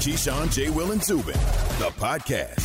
[0.00, 0.70] Keyshawn, J.
[0.70, 1.34] Will, and Zubin,
[1.78, 2.64] the podcast.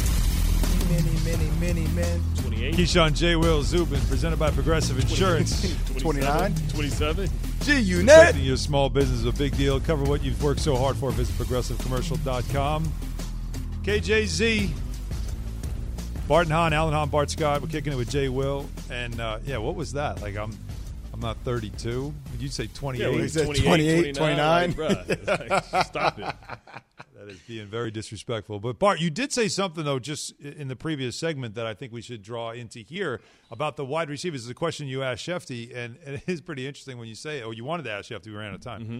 [0.90, 2.22] Many, many, many men.
[2.38, 3.35] 28, Keyshawn J.
[3.35, 5.76] Will Zubin, presented by Progressive Insurance.
[5.98, 6.56] 29.
[6.70, 7.29] 27.
[7.60, 8.06] G Unit.
[8.08, 9.82] Protecting your small business is a big deal.
[9.82, 11.12] Cover what you've worked so hard for.
[11.12, 12.90] Visit progressivecommercial.com.
[13.83, 14.70] KJZ.
[16.29, 17.61] Barton Hahn, Alan Hahn, Bart Scott.
[17.61, 18.65] We're kicking it with Jay Will.
[18.89, 20.21] And uh, yeah, what was that?
[20.21, 20.57] Like, I'm
[21.13, 22.13] I'm not 32.
[22.31, 23.04] Did you say 28?
[23.04, 24.75] Yeah, well, he said 28, 28, 29.
[24.77, 26.33] Like, bruh, like, stop it.
[27.25, 28.59] That is being very disrespectful.
[28.59, 31.91] But Bart, you did say something though, just in the previous segment that I think
[31.91, 34.43] we should draw into here about the wide receivers.
[34.43, 37.41] It's a question you asked Shefty, and, and it is pretty interesting when you say,
[37.41, 38.93] "Oh, you wanted to ask Shefty, we ran out of time," Mm-hmm.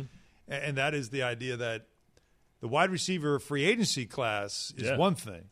[0.48, 1.88] and, and that is the idea that
[2.62, 4.98] the wide receiver free agency class is Yeah.
[4.98, 5.50] one thing,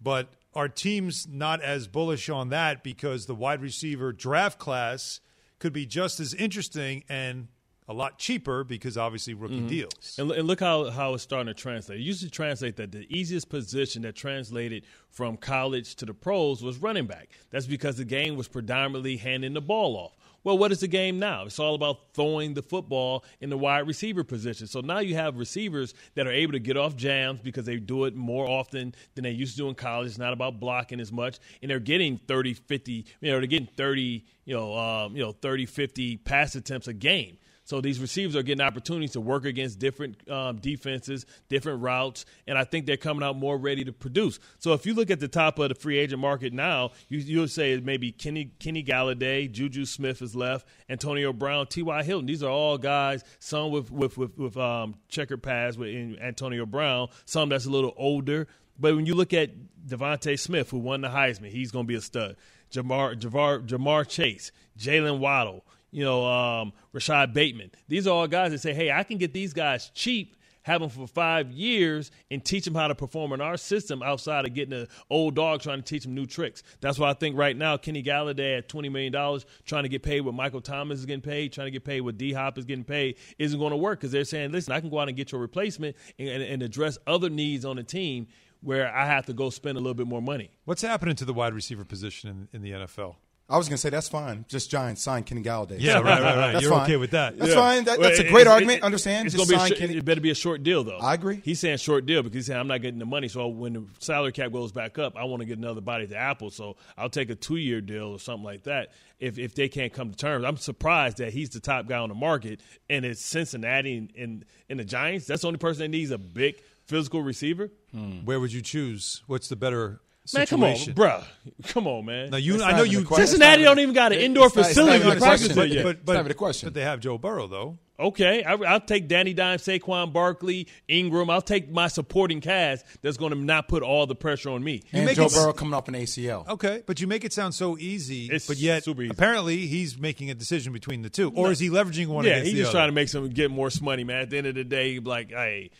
[0.00, 5.20] but are teams not as bullish on that because the wide receiver draft class
[5.58, 7.48] could be just as interesting and
[7.88, 9.66] a lot cheaper because obviously rookie Mm-hmm.
[9.68, 10.16] deals.
[10.18, 12.00] And, and look how, how it's starting to translate.
[12.00, 16.62] It used to translate that the easiest position that translated from college to the pros
[16.62, 17.30] was running back.
[17.50, 20.12] That's because the game was predominantly handing the ball off.
[20.44, 21.46] Well, what is the game now?
[21.46, 24.66] It's all about throwing the football in the wide receiver position.
[24.68, 28.04] So now you have receivers that are able to get off jams because they do
[28.04, 30.08] it more often than they used to do in college.
[30.08, 31.38] It's not about blocking as much.
[31.60, 35.32] And they're getting 30, 50, you know, they're getting 30, you know, um, you know,
[35.32, 37.36] 30, 50 pass attempts a game.
[37.68, 42.56] So these receivers are getting opportunities to work against different um, defenses, different routes, and
[42.56, 44.40] I think they're coming out more ready to produce.
[44.58, 47.40] So if you look at the top of the free agent market now, you you
[47.40, 52.02] would say maybe Kenny Kenny Golladay, Juju Smith is left, Antonio Brown, T.Y.
[52.04, 52.24] Hilton.
[52.24, 55.90] These are all guys, some with with with, with um, checkered paths with
[56.22, 58.48] Antonio Brown, some that's a little older.
[58.78, 59.50] But when you look at
[59.86, 62.36] DeVonta Smith, who won the Heisman, he's going to be a stud.
[62.72, 67.70] Jamar Jamar, Ja'Marr Chase, Jaylen Waddle you know, um, Rashod Bateman.
[67.88, 70.90] These are all guys that say, hey, I can get these guys cheap, have them
[70.90, 74.74] for five years, and teach them how to perform in our system outside of getting
[74.74, 76.62] an old dog trying to teach them new tricks.
[76.80, 80.20] That's why I think right now Kenny Golladay at $20 million trying to get paid
[80.20, 82.84] what Michael Thomas is getting paid, trying to get paid what D Hop is getting
[82.84, 85.32] paid, isn't going to work because they're saying, listen, I can go out and get
[85.32, 88.26] your replacement and, and, and address other needs on the team
[88.60, 90.50] where I have to go spend a little bit more money.
[90.64, 93.16] What's happening to the wide receiver position in, in the NFL?
[93.50, 94.44] I was going to say that's fine.
[94.46, 95.76] Just Giants sign Kenny Golladay.
[95.80, 96.52] Yeah, So, right, right, right.
[96.52, 96.82] That's You're fine.
[96.82, 97.38] okay with that.
[97.38, 97.54] That's Yeah.
[97.56, 97.84] fine.
[97.84, 98.78] That, Well, that's a great it's- argument.
[98.80, 99.26] it- Understand?
[99.26, 99.96] It's Just gonna be sign short- Kenny.
[99.96, 100.98] It better be a short deal, though.
[100.98, 101.40] I agree.
[101.42, 103.26] He's saying short deal because he's saying I'm not getting the money.
[103.28, 106.10] So when the salary cap goes back up, I want to get another bite at
[106.10, 106.50] the apple.
[106.50, 108.90] So I'll take a two year deal or something like that.
[109.18, 112.10] If if they can't come to terms, I'm surprised that he's the top guy on
[112.10, 112.60] the market,
[112.90, 115.26] and it's Cincinnati and, and, and the Giants.
[115.26, 117.70] That's the only person that needs a big physical receiver.
[117.92, 118.26] Hmm.
[118.26, 119.22] Where would you choose?
[119.26, 120.00] What's the better
[120.34, 120.94] Man, come on, situation?
[120.94, 121.24] bruh.
[121.68, 122.30] Come on, man.
[122.30, 123.04] Now you, I know you.
[123.04, 125.58] Cincinnati don't even got an even- indoor it's facility not to practice question.
[125.62, 125.84] at yet.
[125.84, 126.66] but, but, not even a question.
[126.66, 127.78] But they have Joe Burrow though.
[128.00, 131.30] Okay, I, I'll take Danny Dimes, Saquon Barkley, Ingram.
[131.30, 134.84] I'll take my supporting cast that's going to not put all the pressure on me.
[134.92, 136.46] and make Joe it- Burrow coming off an ACL.
[136.46, 138.26] Okay, but you make it sound so easy.
[138.26, 139.10] It's but yet, super easy.
[139.10, 142.24] apparently, he's making a decision between the two, or is he leveraging one?
[142.24, 142.78] Yeah, against he's just other?
[142.78, 144.22] trying to make some get more money, man.
[144.22, 145.70] At the end of the day, he'd be like, hey,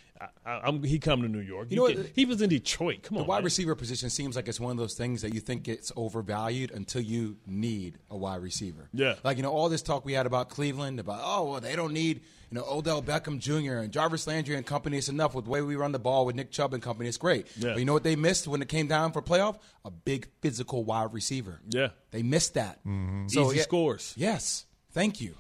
[0.45, 1.71] I, he come to New York.
[1.71, 1.95] You know what?
[1.95, 3.03] can- he was in Detroit.
[3.03, 3.45] Come The on, the wide man.
[3.45, 7.01] receiver position seems like it's one of those things that you think gets overvalued until
[7.03, 8.89] you need a wide receiver.
[8.93, 9.15] Yeah.
[9.23, 11.93] Like, you know, all this talk we had about Cleveland, about, oh, well, they don't
[11.93, 13.75] need, you know, Odell Beckham Jr.
[13.79, 14.99] and Jarvis Landry and company.
[14.99, 17.09] It's enough with the way we run the ball with Nick Chubb and company.
[17.09, 17.47] It's great.
[17.57, 17.75] Yeah.
[17.75, 19.59] But you know what they missed when it came down for playoff?
[19.85, 21.61] A big physical wide receiver.
[21.69, 21.89] Yeah.
[22.11, 22.79] They missed that.
[22.87, 23.27] Mm-hmm.
[23.27, 24.15] Easy yeah- scores.
[24.17, 24.65] Yes.
[24.93, 25.35] Thank you.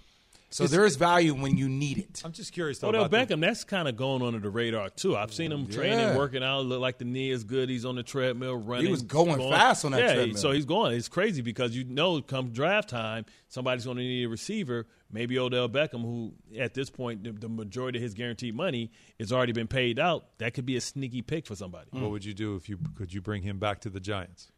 [0.50, 2.22] So there is value when you need it.
[2.24, 2.88] I'm just curious though.
[2.88, 5.16] Odell about the- Beckham, that's kind of going under the radar too.
[5.16, 6.64] I've seen him training, working out.
[6.64, 7.68] Look like the knee is good.
[7.68, 8.86] He's on the treadmill running.
[8.86, 10.36] He was going fast on that yeah, treadmill.
[10.38, 10.94] So he's going.
[10.94, 14.86] It's crazy because you know, come draft time, somebody's going to need a receiver.
[15.10, 19.32] Maybe Odell Beckham, who at this point the, the majority of his guaranteed money has
[19.32, 20.38] already been paid out.
[20.38, 21.88] That could be a sneaky pick for somebody.
[21.90, 24.50] what would you do if you could you bring him back to the Giants?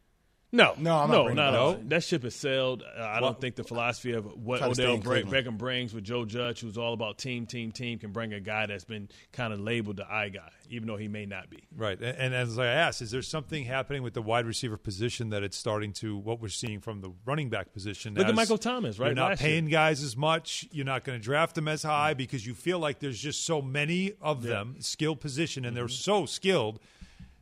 [0.53, 2.83] No, No, I'm not no, not him at That ship has sailed.
[2.83, 5.31] Uh, I don't think the philosophy of what Try to stay Odell Cleveland.
[5.47, 8.65] Beckham brings with Joe Judge, who's all about team, team, team, can bring a guy
[8.65, 11.63] that's been kind of labeled the eye guy, even though he may not be.
[11.75, 15.29] Right, and, and as I asked, is there something happening with the wide receiver position
[15.29, 18.15] that it's starting to what we're seeing from the running back position?
[18.15, 19.49] Look at Michael Thomas, right, You're not last year.
[19.51, 20.67] paying guys as much.
[20.71, 23.61] You're not going to draft them as high because you feel like there's just so
[23.61, 25.91] many of them skilled position, and they're Mm-hmm.
[25.91, 26.79] so skilled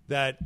[0.09, 0.37] that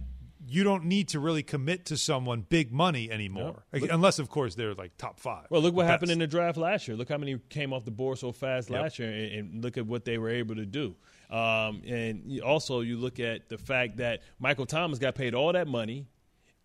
[0.48, 4.74] you don't need to really commit to someone big money anymore, unless of course they're
[4.74, 5.46] like top five.
[5.50, 6.98] Well, look what happened in the draft last year.
[6.98, 8.82] Look how many came off the board so fast Yep.
[8.82, 10.96] last year, and, and look at what they were able to do.
[11.30, 15.68] Um, and also, you look at the fact that Michael Thomas got paid all that
[15.68, 16.06] money,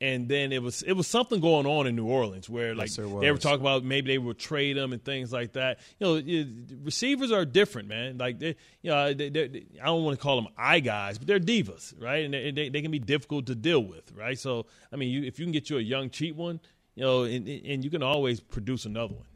[0.01, 2.97] and then it was it was something going on in New Orleans where like Yes,
[2.97, 5.81] they were talking about maybe they would trade them and things like that.
[5.99, 6.47] You know, it-
[6.85, 8.19] receivers are different, man.
[8.19, 11.27] Like they, you know, they, they, I don't want to call them eye guys, but
[11.27, 12.25] they're divas, right?
[12.25, 14.39] And they, they, they can be difficult to deal with, right?
[14.39, 16.61] So I mean, you, if you can get you a young cheap one,
[16.95, 19.27] you know, and, and you can always produce another one.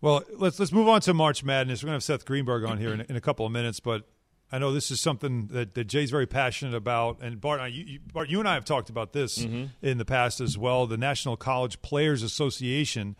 [0.00, 1.82] Well, let's let's move on to March Madness.
[1.82, 4.08] We're going to have Seth Greenberg on here in, in a couple of minutes, but
[4.54, 7.20] I know this is something that, that Jay's very passionate about.
[7.22, 10.04] And Bart, I- you, you, Bart, you and I have talked about this in the
[10.04, 10.86] past as well.
[10.86, 13.16] The National College Players Association,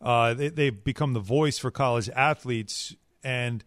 [0.00, 2.94] uh, they, they've become the voice for college athletes.
[3.24, 3.64] And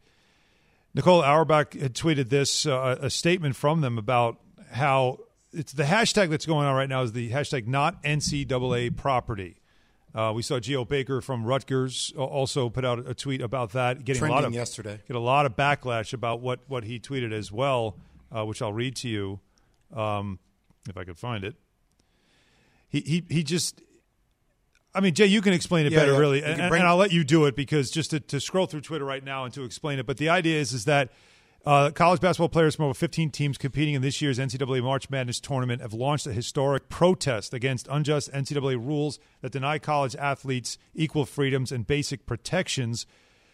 [0.93, 4.37] Nicole Auerbach had tweeted this uh, a statement from them about
[4.71, 5.19] how
[5.51, 9.57] it's the hashtag that's going on right now is the hashtag not NCAA property.
[10.13, 14.03] Uh, we saw Geo Baker from Rutgers uh, also put out a tweet about that,
[14.03, 14.99] getting a lot of yesterday.
[15.07, 17.95] get a lot of backlash about what what he tweeted as well,
[18.35, 19.39] uh, which I'll read to you
[19.95, 20.37] um,
[20.89, 21.55] if I could find it.
[22.89, 23.81] He he he just.
[24.93, 26.17] I mean, Jay, you can explain it Yeah, better, yeah.
[26.19, 28.81] really, and, bring- and I'll let you do it because just to, to scroll through
[28.81, 30.05] Twitter right now and to explain it.
[30.05, 31.13] But the idea is is that
[31.65, 35.39] uh, college basketball players from over 15 teams competing in this year's NCAA March Madness
[35.39, 41.25] tournament have launched a historic protest against unjust NCAA rules that deny college athletes equal
[41.25, 43.05] freedoms and basic protections,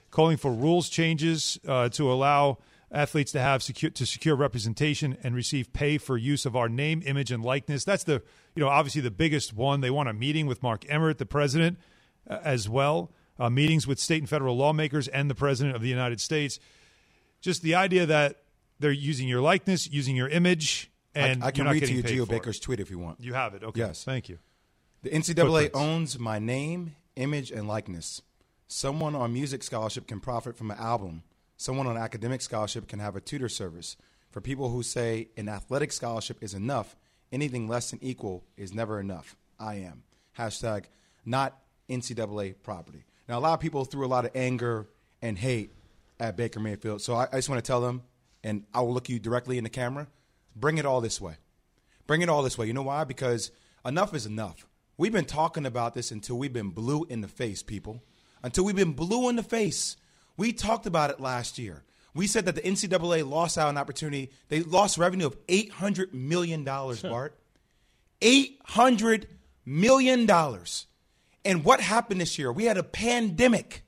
[0.09, 2.57] calling for rules changes uh, to allow
[2.91, 7.03] athletes to have secure to secure representation and receive pay for use of our name,
[7.05, 7.83] image, and likeness.
[7.83, 8.21] That's the
[8.55, 9.81] you know obviously the biggest one.
[9.81, 11.77] They want a meeting with Mark Emmert, the president,
[12.29, 13.11] uh, as well.
[13.39, 16.59] Uh, meetings with state and federal lawmakers and the president of the United States.
[17.41, 18.43] Just the idea that
[18.79, 22.25] they're using your likeness, using your image, and I, I can read to you Geo.
[22.25, 23.19] Baker's tweet if you want.
[23.21, 23.63] You have it.
[23.63, 23.79] Okay.
[23.79, 24.03] Yes.
[24.03, 24.39] Thank you.
[25.03, 28.21] The NCAA owns my name, image, and likeness.
[28.67, 31.23] Someone on music scholarship can profit from an album.
[31.55, 33.95] Someone on academic scholarship can have a tutor service.
[34.29, 36.95] For people who say an athletic scholarship is enough,
[37.31, 39.35] anything less than equal is never enough.
[39.59, 40.03] I am.
[40.37, 40.85] Hashtag
[41.25, 41.57] not
[41.89, 43.03] NCAA property.
[43.27, 44.87] Now, a lot of people threw a lot of anger
[45.21, 45.71] and hate
[46.19, 47.01] at Baker Mayfield.
[47.01, 48.03] So I, I just want to tell them,
[48.43, 50.07] and I will look you directly in the camera,
[50.55, 51.35] bring it all this way.
[52.05, 52.67] Bring it all this way.
[52.67, 53.03] You know why?
[53.03, 53.51] Because
[53.85, 54.65] enough is enough.
[54.97, 58.01] We've been talking about this until we've been blue in the face, people.
[58.41, 59.97] Until we've been blue in the face.
[60.37, 61.83] We talked about it last year.
[62.13, 64.31] We said that the NCAA lost out an opportunity.
[64.49, 67.37] They lost revenue of $800 million, Bart.
[68.21, 69.25] $800
[69.65, 70.29] million.
[71.45, 72.51] And what happened this year?
[72.51, 73.83] We had a pandemic.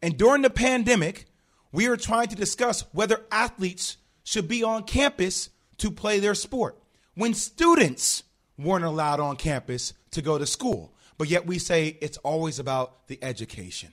[0.00, 1.26] And during the pandemic,
[1.72, 6.78] we are trying to discuss whether athletes should be on campus to play their sport
[7.14, 8.22] when students
[8.58, 10.92] weren't allowed on campus to go to school.
[11.16, 13.92] But yet we say it's always about the education.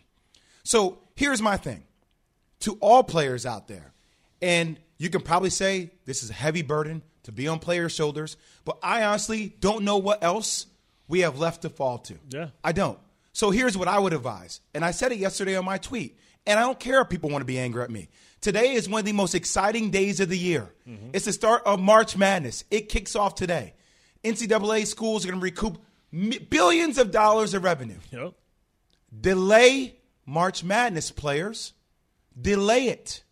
[0.63, 1.83] So here's my thing
[2.61, 3.93] to all players out there,
[4.41, 8.37] and you can probably say this is a heavy burden to be on players' shoulders,
[8.63, 10.67] but I honestly don't know what else
[11.07, 12.15] we have left to fall to.
[12.29, 12.49] Yeah.
[12.63, 12.99] I don't.
[13.33, 14.61] So here's what I would advise.
[14.73, 16.17] And I said it yesterday on my tweet.
[16.45, 18.09] And I don't care if people want to be angry at me.
[18.41, 20.71] Today is one of the most exciting days of the year.
[20.87, 21.09] Mm-hmm.
[21.13, 22.63] It's the start of March Madness.
[22.69, 23.73] It kicks off today.
[24.23, 25.79] NCAA schools are going to recoup
[26.49, 27.97] billions of dollars of revenue.
[28.11, 28.33] Yep.
[29.19, 29.95] Delay
[30.25, 31.73] March Madness, players.
[32.39, 33.23] Delay it.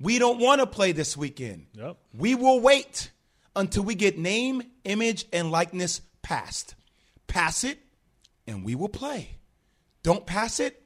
[0.00, 1.66] We don't want to play this weekend.
[1.74, 1.96] Yep.
[2.12, 3.10] We will wait
[3.54, 6.74] until we get name, image, and likeness passed.
[7.26, 7.78] Pass it,
[8.46, 9.36] and we will play.
[10.02, 10.81] Don't pass it.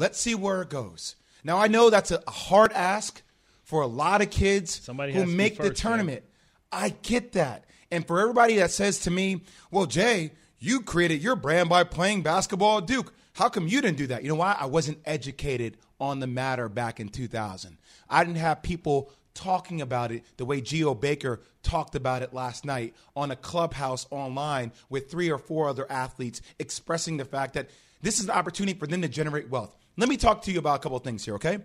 [0.00, 1.14] Let's see where it goes.
[1.44, 3.20] Now I know that's a hard ask
[3.64, 5.90] for a lot of kids Somebody who make the first, man.
[5.90, 6.24] tournament.
[6.72, 7.66] I get that.
[7.90, 12.22] And for everybody that says to me, well, Jay, you created your brand by playing
[12.22, 13.12] basketball at Duke.
[13.34, 14.22] How come you didn't do that?
[14.22, 14.56] You know why?
[14.58, 17.76] I wasn't educated on the matter back in 2000.
[18.08, 22.64] I didn't have people talking about it the way Geo Baker talked about it last
[22.64, 27.68] night on a clubhouse online with three or four other athletes expressing the fact that
[28.00, 29.76] this is an opportunity for them to generate wealth.
[29.96, 31.58] Let me talk to you about a couple of things here, okay?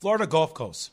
[0.00, 0.90] Florida Gulf Coast,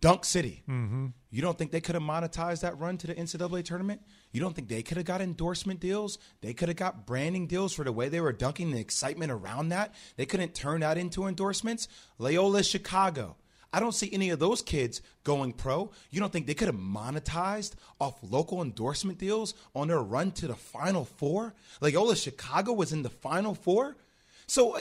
[0.00, 0.62] Dunk City.
[0.68, 1.08] Mm-hmm.
[1.30, 4.00] You don't think they could have monetized that run to the NCAA tournament?
[4.32, 6.18] You don't think they could have got endorsement deals?
[6.40, 9.70] They could have got branding deals for the way they were dunking the excitement around
[9.70, 9.94] that?
[10.16, 11.88] They couldn't turn that into endorsements?
[12.18, 13.36] Loyola Chicago.
[13.72, 15.90] I don't see any of those kids going pro.
[16.10, 20.46] You don't think they could have monetized off local endorsement deals on their run to
[20.46, 21.54] the Final Four?
[21.80, 23.96] Loyola Chicago was in the Final Four?
[24.46, 24.78] So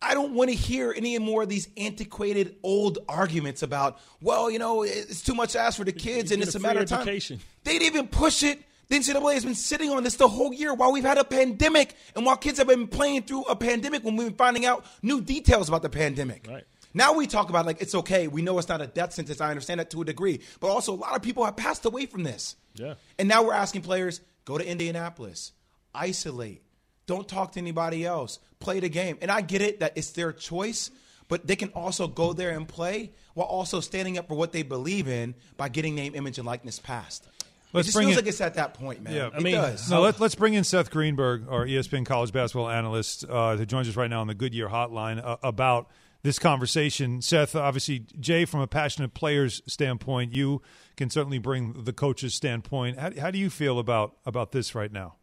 [0.00, 4.58] I don't want to hear any more of these antiquated old arguments about, well, you
[4.58, 7.04] know, it's too much to ask for the kids and it's a matter of time.
[7.04, 8.62] They didn't even push it.
[8.88, 11.94] The NCAA has been sitting on this the whole year while we've had a pandemic
[12.16, 15.20] and while kids have been playing through a pandemic when we've been finding out new
[15.20, 16.46] details about the pandemic.
[16.48, 16.64] Right.
[16.94, 18.28] Now we talk about like it's okay.
[18.28, 19.40] We know it's not a death sentence.
[19.40, 22.06] I understand that to a degree, but also a lot of people have passed away
[22.06, 22.56] from this.
[22.74, 22.94] Yeah.
[23.18, 25.52] And now we're asking players go to Indianapolis,
[25.94, 26.62] isolate.
[27.08, 28.38] Don't talk to anybody else.
[28.60, 29.16] Play the game.
[29.22, 30.90] And I get it that it's their choice,
[31.26, 34.62] but they can also go there and play while also standing up for what they
[34.62, 37.26] believe in by getting name, image, and likeness passed.
[37.72, 39.14] Let's it just feels in- like it's at that point, man.
[39.14, 39.26] Yeah.
[39.28, 39.90] it I mean, does.
[39.90, 43.88] No, let, let's bring in Seth Greenberg, our ESPN college basketball analyst, uh, who joins
[43.88, 45.88] us right now on the Goodyear Hotline uh, about
[46.22, 47.22] this conversation.
[47.22, 50.60] Seth, obviously, Jay, from a passionate player's standpoint, you
[50.98, 52.98] can certainly bring the coach's standpoint.
[52.98, 55.14] How, how do you feel about about this right now?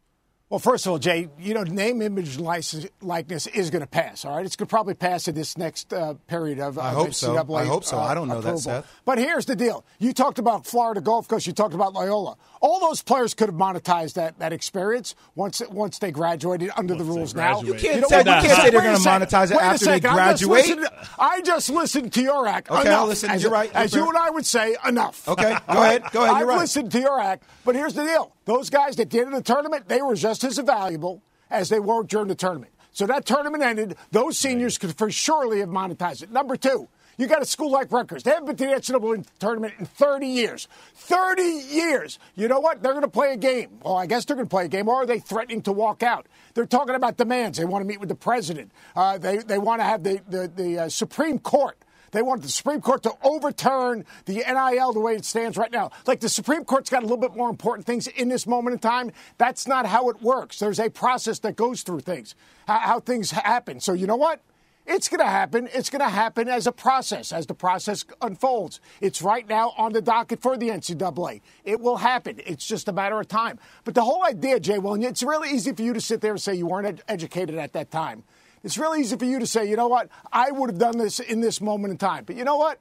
[0.48, 3.88] Well, first of all, Jay, you know, name, image, and license, likeness is going to
[3.88, 4.26] pass.
[4.26, 6.78] All right, it's going to probably pass in this next uh, period of.
[6.78, 7.34] I hope so.
[7.36, 7.98] NCAA, I hope so.
[7.98, 8.60] uh, I don't know that, approval.
[8.60, 9.02] Seth.
[9.06, 11.48] But here's the deal: you talked about Florida Gulf Coast.
[11.48, 12.38] You talked about Loyola.
[12.62, 17.04] All those players could have monetized that, that experience once once they graduated under the
[17.04, 17.58] Once they rules.
[17.58, 17.62] Now.
[17.64, 18.26] You can't know say- what?
[18.44, 20.10] you can't say they're gonna monetize it after they second.
[20.12, 20.78] I just graduate.
[20.78, 22.70] listened- I just listened to your act.
[22.70, 23.32] Okay, enough, I'll listen.
[23.32, 23.72] As, You're right.
[23.74, 25.28] You're as you and I would say, enough.
[25.28, 26.04] Okay, go ahead.
[26.12, 26.36] Go ahead.
[26.36, 26.60] I've You're right.
[26.60, 29.54] listened to your act, but here's the deal: those guys at the end of the
[29.54, 32.72] tournament, they were just as valuable as they were during the tournament.
[32.92, 33.98] So that tournament ended.
[34.12, 36.32] Those seniors could for surely have monetized it.
[36.32, 36.88] Number two.
[37.18, 38.24] You got a school like Rutgers.
[38.24, 40.68] They haven't been to the NCAA tournament in 30 years.
[40.96, 42.20] 30 years.
[42.36, 42.84] You know what?
[42.84, 43.80] They're going to play a game.
[43.84, 44.90] Well, I guess they're going to play a game.
[44.90, 46.28] Or are they threatening to walk out?
[46.54, 47.58] They're talking about demands.
[47.58, 48.72] They want to meet with the president.
[48.96, 51.78] Uh, they, they want to have the, the, the uh, Supreme Court
[52.16, 55.92] they want the Supreme Court to overturn the NIL the way it stands right now.
[56.06, 58.80] Like the Supreme Court's got a little bit more important things in this moment in
[58.80, 59.12] time.
[59.38, 60.60] That's not how it works.
[60.60, 62.36] There's a process that goes through things,
[62.68, 63.80] how, things happen.
[63.80, 64.42] So you know what?
[64.88, 65.68] It's going to happen.
[65.74, 68.80] It's going to happen as a process, as the process unfolds.
[69.02, 71.42] It's right now on the docket for the NCAA.
[71.64, 72.40] It will happen.
[72.46, 73.58] It's just a matter of time.
[73.84, 76.42] But the whole idea, Jay, well, it's really easy for you to sit there and
[76.42, 78.24] say you weren't ed- educated at that time.
[78.66, 81.20] It's really easy for you to say, you know what, I would have done this
[81.20, 82.24] in this moment in time.
[82.26, 82.80] But you know what?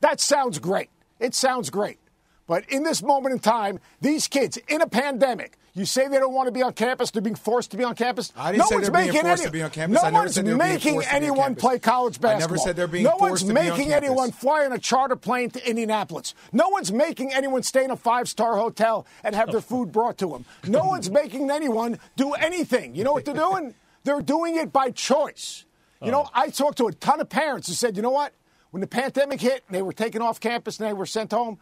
[0.00, 0.90] That sounds great.
[1.18, 1.98] It sounds great.
[2.46, 6.34] But in this moment in time, these kids in a pandemic, you say they don't
[6.34, 8.30] want to be on campus, they're being forced to be on campus.
[8.36, 10.02] I didn't no say they're being making forced any, to be on campus.
[10.02, 11.78] No I never one's said they were being making forced to be on anyone play
[11.78, 12.36] college basketball.
[12.36, 13.68] I never said they're being no forced to be on campus.
[13.68, 16.34] No one's making anyone fly on a charter plane to Indianapolis.
[16.52, 20.18] No one's making anyone stay in a five star hotel and have their food brought
[20.18, 20.44] to them.
[20.66, 22.94] No one's making anyone do anything.
[22.94, 23.74] You know what they're doing?
[24.04, 25.64] They're doing it by choice.
[26.02, 26.30] You know, oh.
[26.34, 28.32] I talked to a ton of parents who said, you know what?
[28.70, 31.58] When the pandemic hit and they were taken off campus and they were sent home,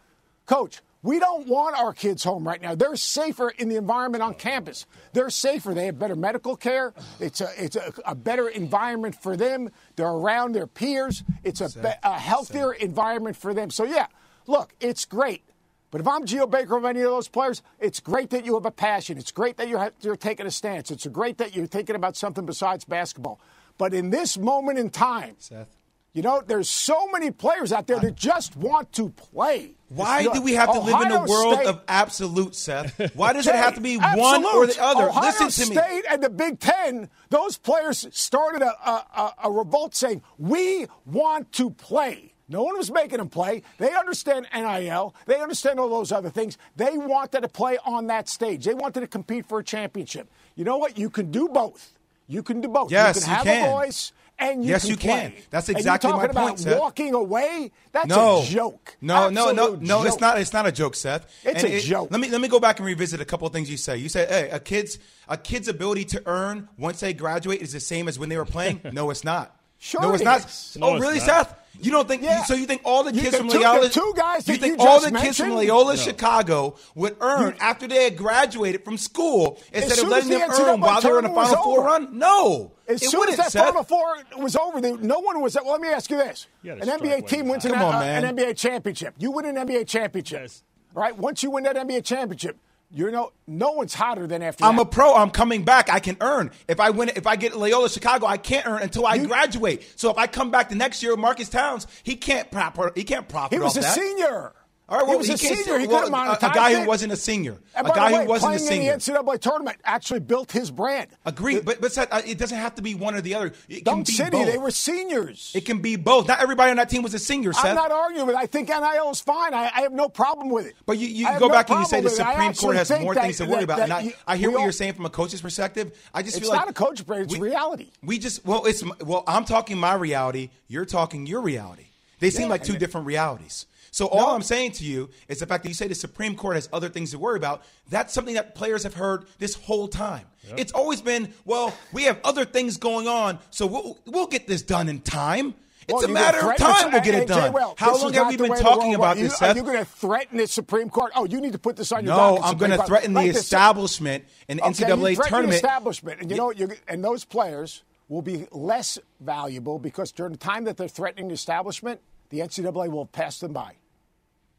[0.47, 2.75] coach, we don't want our kids home right now.
[2.75, 4.87] They're safer in the environment on campus.
[5.13, 5.73] They're safer.
[5.73, 6.93] They have better medical care.
[7.19, 9.71] It's a, it's a, a better environment for them.
[9.97, 11.25] They're around their peers.
[11.43, 13.71] It's a, a healthier environment for them.
[13.71, 14.07] So, yeah,
[14.47, 15.43] look, it's great.
[15.91, 18.65] But if I'm Geo Baker of any of those players, it's great that you have
[18.67, 19.19] a passion.
[19.19, 20.91] It's great that you're, you're taking a stance.
[20.91, 23.41] It's great that you're thinking about something besides basketball.
[23.77, 25.69] But in this moment in time, Seth.
[26.13, 29.73] you know, there's so many players out there that just want to play.
[29.89, 33.13] Why do we have to live in a world State- of absolute, Seth?
[33.17, 35.09] Why does it have to be one or the other?
[35.09, 35.77] Ohio Listen to me.
[35.77, 41.51] State and the Big Ten, those players started a, a, a revolt saying, We want
[41.55, 42.30] to play.
[42.51, 43.63] No one was making them play.
[43.79, 45.15] They understand NIL.
[45.27, 46.59] They understand all those other things.
[46.77, 48.65] They wanted to play on that stage.
[48.65, 50.29] They wanted to compete for a championship.
[50.57, 50.99] You know what?
[50.99, 51.93] You can do both.
[52.27, 52.91] You can do both.
[52.91, 53.69] Yes, you can you can.
[53.69, 55.31] a voice and you Yes, can you can.
[55.33, 55.43] play.
[55.51, 56.79] That's And exactly my talking point, about Seth.
[56.79, 57.71] walking away.
[57.93, 58.97] That's no a joke.
[59.01, 60.03] No, no, no, Absolute no.
[60.05, 60.39] It's not.
[60.41, 61.27] It's not a joke, Seth.
[61.45, 62.09] It's And a joke.
[62.11, 63.97] Let me let me go back and revisit a couple of things you say.
[63.97, 67.81] You said, "Hey, a kid's a kid's ability to earn once they graduate is the
[67.81, 69.57] same as when they were playing." no, it's not.
[69.83, 70.41] Sure no, it's not.
[70.79, 71.27] No, oh, it's really, not.
[71.27, 71.57] Seth?
[71.81, 72.23] You don't think?
[72.23, 72.45] Yeah.
[72.45, 75.11] So you think all the kids from Loyola, two guys you think you all just
[75.11, 75.53] the kids from?
[75.53, 75.97] Loyola No.
[75.97, 80.81] Chicago would earn after they had graduated from school instead of letting them the earn
[80.83, 81.87] while they were in the Final Four over.
[81.87, 82.19] run?
[82.19, 83.65] No, As it soon as that Seth.
[83.69, 85.55] Final Four was over, they, no one was.
[85.55, 88.37] Well, let me ask you this: You An NBA team wins an, on, uh, an
[88.37, 89.15] NBA championship.
[89.19, 90.63] You win an NBA championship, Yes.
[90.93, 91.17] right?
[91.17, 92.59] Once you win that NBA championship,
[92.93, 94.83] you know no one's hotter than after I'm that.
[94.83, 95.15] a pro.
[95.15, 95.89] I'm coming back.
[95.91, 96.51] I can earn.
[96.69, 99.85] If I win, if I get Loyola Chicago, I can't earn until I You- graduate.
[99.97, 102.93] So if I come back the next year, Marques Townes, he can't profit.
[102.97, 103.59] He can't profit.
[103.59, 103.95] he was a that.
[103.95, 104.53] senior.
[104.91, 105.79] All right, well, he was a can't senior.
[105.79, 107.59] He well, could have a, monetized a guy who wasn't a senior.
[107.77, 108.69] And a guy way, who wasn't a senior.
[108.69, 111.11] playing in the NCAA tournament actually built his brand.
[111.25, 113.53] Agreed, but but uh, it doesn't have to be one or the other.
[113.69, 114.47] It can Dunk be City, both.
[114.47, 115.53] they were seniors.
[115.55, 116.27] It can be both.
[116.27, 117.67] Not everybody on that team was a senior, Seth.
[117.67, 118.35] I'm not arguing with.
[118.35, 119.55] I think NIL is fine.
[119.55, 120.75] I, I have no problem with it.
[120.87, 122.27] But you, you go no back and you say the with it.
[122.27, 123.77] I Supreme Court has more that- things to worry that- about.
[123.79, 125.97] that And I, you- I hear what all- you're saying from a coach's perspective.
[126.13, 127.91] I just feel like not a coach brand, it's reality.
[128.03, 129.23] We just well, it's well.
[129.29, 130.51] I'm talking my reality.
[130.67, 131.85] You're talking your reality.
[132.19, 133.67] They seem like two different realities.
[133.91, 134.35] So all No.
[134.35, 136.89] I'm saying to you is the fact that you say the Supreme Court has other
[136.89, 137.63] things to worry about.
[137.89, 140.27] That's something that players have heard this whole time.
[140.57, 144.63] It's always been, well, we have other things going on, so we'll we'll get this
[144.63, 145.55] done in time.
[145.89, 147.53] Well, it's a matter of time we'll get it done.
[147.53, 149.21] Well, How long have we been talking about works.
[149.23, 149.57] this, You- Seth?
[149.57, 151.11] Are you going to threaten the Supreme Court?
[151.17, 153.21] Oh, you need to put this on your No, docket, I'm going to threaten the
[153.23, 155.55] Like establishment in the Okay, NCAA you threaten the tournament.
[155.57, 160.39] establishment, and you know, you and those players will be less valuable because during the
[160.39, 163.73] time that they're threatening the establishment, the NCAA will pass them by.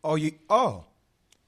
[0.04, 0.86] Oh, you oh,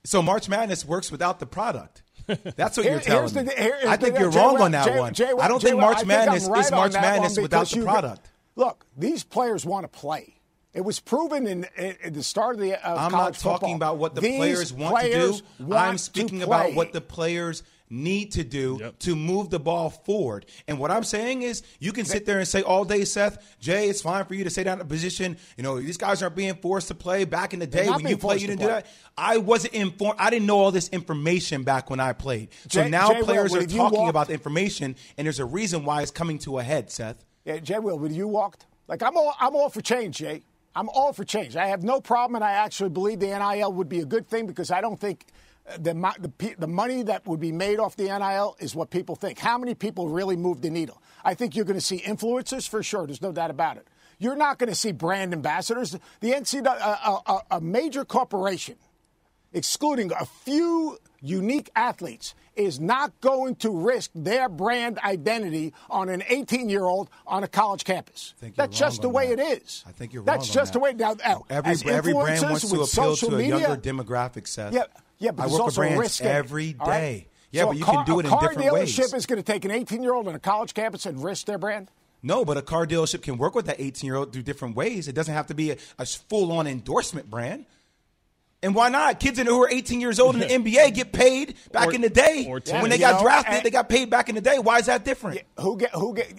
[0.03, 2.03] so March Madness works without the product.
[2.55, 3.71] That's what you're telling the- me.
[3.87, 5.13] I think Jay- you're Jay wrong on that Jay- one.
[5.13, 8.29] Jay I don't think March think Madness right is March Madness without the product.
[8.55, 10.35] Look, these players want to play.
[10.73, 12.73] It was proven in, in, the start of the.
[12.87, 13.75] Of I'm not talking football.
[13.75, 15.65] about what the These players want players to do.
[15.65, 18.99] want I'm speaking about what the players need to do Yep.
[18.99, 20.45] to move the ball forward.
[20.67, 23.87] And what I'm saying is, you can sit there and say all day, Seth, Jay,
[23.89, 25.37] it's fine for you to stay down in a position.
[25.57, 27.23] You know, these guys aren't being forced to play.
[27.25, 28.87] Back in the day when you being played, you didn't do that.
[29.17, 30.15] I wasn't informed.
[30.19, 32.49] I didn't know all this information back when I played.
[32.69, 35.45] So Jay- now Jay players would are talking walk- about the information, and there's a
[35.45, 37.23] reason why it's coming to a head, Seth.
[37.45, 38.65] Yeah, Jay Will, would you walked?
[38.87, 40.41] Like I'm all I'm all for change, Jay.
[40.75, 41.55] I'm all for change.
[41.55, 44.47] I have no problem, and I actually believe the NIL would be a good thing
[44.47, 45.27] because I don't think
[45.77, 49.39] the the, the money that would be made off the NIL is what people think.
[49.39, 51.01] How many people really move the needle?
[51.23, 53.05] I think you're going to see influencers for sure.
[53.05, 53.87] There's no doubt about it.
[54.19, 55.97] You're not going to see brand ambassadors.
[56.19, 58.75] The NCAA, a, a, uh, uh, uh, a major corporation
[59.51, 66.23] excluding a few unique athletes, is not going to risk their brand identity on an
[66.27, 68.33] 18 year old on a college campus.
[68.55, 69.39] That's just the way that.
[69.39, 69.83] it is.
[69.87, 70.83] I think you're That's wrong on just the that.
[70.83, 70.93] way.
[70.93, 74.73] Now, Every, every brand wants to appeal to a media, younger demographic, Seth.
[74.73, 74.83] Yeah,
[75.23, 76.99] yeah, but I there's work also brands risk every all right?
[76.99, 77.27] day.
[77.51, 78.63] Yeah, So but you car, can do it in different ways.
[78.63, 81.05] a car dealership is going to take an 18 year old on a college campus
[81.05, 81.89] and risk their brand.
[82.21, 85.07] No, but a car dealership can work with that 18 year old through different ways.
[85.07, 87.65] It doesn't have to be a, a full on endorsement brand.
[88.63, 89.19] And why not?
[89.19, 92.09] Kids who are 18 years old in the NBA get paid back Or- in the
[92.09, 92.45] day.
[92.47, 94.57] when they got know, drafted, they got paid back in the day.
[94.57, 95.41] Why is that different?
[95.59, 96.33] Who get who get?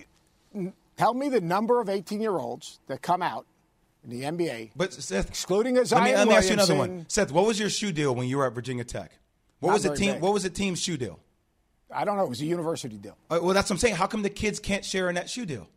[0.96, 3.46] Tell me the number of 18 year olds that come out
[4.04, 4.70] in the NBA.
[4.76, 7.06] But Seth, Excluding let me, Zion let me ask you another one.
[7.08, 9.12] Seth, what was your shoe deal when you were at Virginia Tech?
[9.60, 10.14] What was the team?
[10.14, 10.22] big.
[10.22, 11.18] What was the team's shoe deal?
[11.90, 12.24] I don't know.
[12.24, 13.16] It was a university deal.
[13.30, 13.94] Uh, well, that's what I'm saying.
[13.96, 15.68] How come the kids can't share in that shoe deal?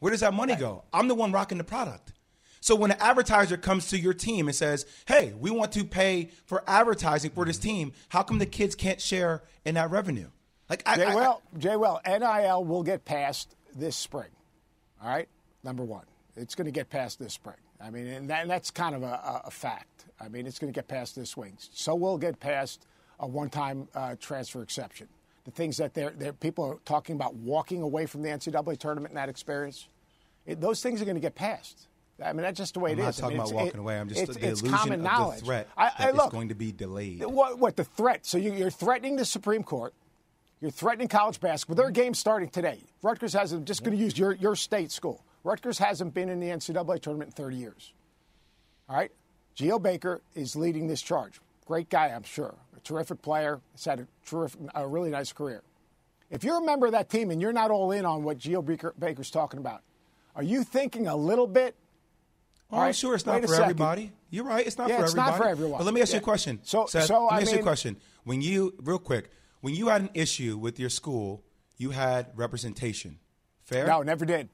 [0.00, 0.84] Where does that money go?
[0.92, 2.12] I'm the one rocking the product.
[2.60, 6.30] So when an advertiser comes to your team and says, "Hey, we want to pay
[6.44, 10.28] for advertising for this team," how come the kids can't share in that revenue?
[10.68, 14.28] Like, I, Jay I- Well, Jay Well, NIL will get passed this spring.
[15.02, 15.28] All right,
[15.64, 16.04] number one,
[16.36, 17.56] it's going to get passed this spring.
[17.82, 20.04] I mean, and, that, and that's kind of a, a, fact.
[20.20, 21.56] I mean, it's going to get past this swing.
[21.58, 22.86] So we'll get past
[23.18, 25.08] a one-time uh, transfer exception.
[25.44, 29.12] The things that they're, they're, people are talking about walking away from the NCAA tournament
[29.12, 29.88] and that experience,
[30.46, 31.86] it, those things are going to get passed.
[32.22, 33.18] I mean, that's just the way I'm it not is.
[33.18, 33.98] I talking mean, about walking it- away.
[33.98, 36.48] I'm just it's, the it's illusion common of the threat I, I, it's look, going
[36.50, 37.24] to be delayed.
[37.24, 38.26] what, what the threat?
[38.26, 39.94] So you, you're threatening the Supreme Court.
[40.60, 41.76] You're threatening college basketball.
[41.76, 42.80] Their are games starting today.
[43.00, 43.64] Rutgers hasn't.
[43.64, 45.24] Just going to use your, your state school.
[45.44, 47.92] Rutgers hasn't been in the NCAA tournament in 30 years.
[48.88, 49.10] All right,
[49.54, 51.40] Geo Baker is leading this charge.
[51.66, 52.54] Great guy, I'm sure.
[52.76, 53.60] A terrific player.
[53.72, 55.62] He's had a terrific, a really nice career.
[56.30, 58.62] If you're a member of that team and you're not all in on what Geo
[58.62, 59.82] Baker, Baker's talking about,
[60.34, 61.74] are you thinking a little bit?
[62.70, 64.12] Oh, All I'm sure it's not for everybody.
[64.30, 64.64] You're right.
[64.64, 65.78] It's not Yeah, for it's not for everyone.
[65.78, 66.60] But let me ask you a question.
[66.62, 67.96] So- Seth, so, let me I ask you a question.
[68.24, 71.42] When you, real quick, when you had an issue with your school,
[71.78, 73.18] you had representation.
[73.64, 73.86] Fair?
[73.86, 74.48] No, never did.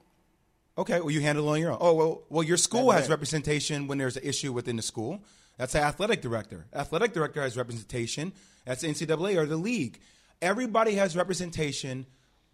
[0.79, 1.79] Okay, well, you handle it on your own.
[1.81, 5.25] Oh, well, well your school has representation when there's an issue within the school.
[5.57, 6.67] That's the athletic director.
[6.75, 8.33] Athletic director has representation.
[8.67, 10.01] That's the NCAA or the league.
[10.43, 12.07] Everybody has representation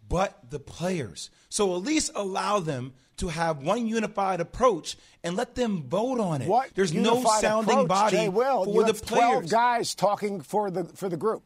[0.09, 1.31] but the players.
[1.49, 6.43] So at least allow them to have one unified approach and let them vote on
[6.43, 6.49] it.
[6.49, 6.71] What?
[6.75, 9.51] There's no sounding approach, body Jay Will, for you the have 12 players.
[9.51, 11.43] guys talking for the for the group.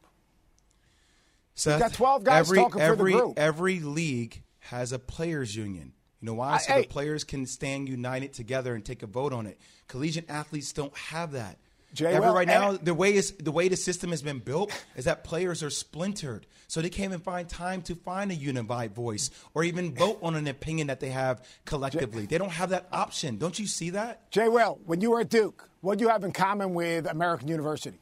[1.55, 3.39] Seth, got 12 guys every, talking for the every, group.
[3.39, 5.93] Every league has a players union.
[6.21, 6.59] You know why?
[6.59, 9.59] So the players can stand united together and take a vote on it.
[9.89, 11.59] Collegiate athletes don't have that.
[11.95, 15.07] Jay, well, right now, the way is the way the system has been built is
[15.07, 19.31] that players are splintered, so they can't even find time to find a unified voice
[19.55, 22.27] or even vote on an opinion that they have collectively.
[22.27, 23.39] They don't have that option.
[23.39, 24.31] Don't you see that?
[24.31, 27.49] Jay Will, when you were at Duke, what do you have in common with American
[27.49, 27.99] University?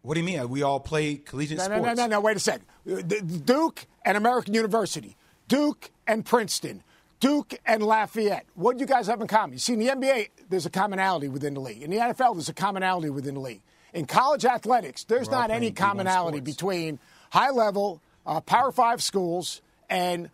[0.00, 0.48] What do you mean?
[0.48, 1.96] We all play collegiate No, no, sports.
[1.98, 2.20] no, no, no.
[2.20, 2.66] Wait a second.
[2.90, 3.02] Uh,
[3.44, 6.82] Duke and American University, Duke and Princeton,
[7.22, 8.46] Duke and Lafayette.
[8.56, 9.52] What do you guys have in common?
[9.52, 11.80] You see, in the NBA, there's a commonality within the league.
[11.80, 13.60] In the NFL, there's a commonality within the league.
[13.94, 16.98] In college athletics, there's We're not any commonality between
[17.30, 20.30] high level, uh, Power Five schools and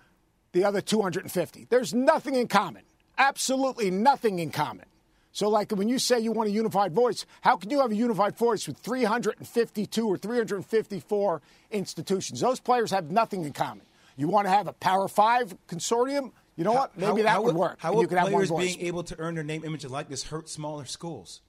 [0.53, 1.67] the other 250.
[1.69, 2.85] There's nothing in common.
[3.19, 4.87] Absolutely nothing in common.
[5.33, 7.97] So, like when you say you want a unified voice, how can you have a
[7.97, 12.41] unified voice with 352 or 354 institutions?
[12.41, 13.85] Those players have nothing in common.
[14.17, 16.33] You want to have a Power Five consortium?
[16.59, 16.99] You know what?
[16.99, 17.77] Maybe that would work.
[17.79, 19.93] How would you could have one players being able to earn their name, image, and
[19.93, 21.41] likeness hurt smaller schools?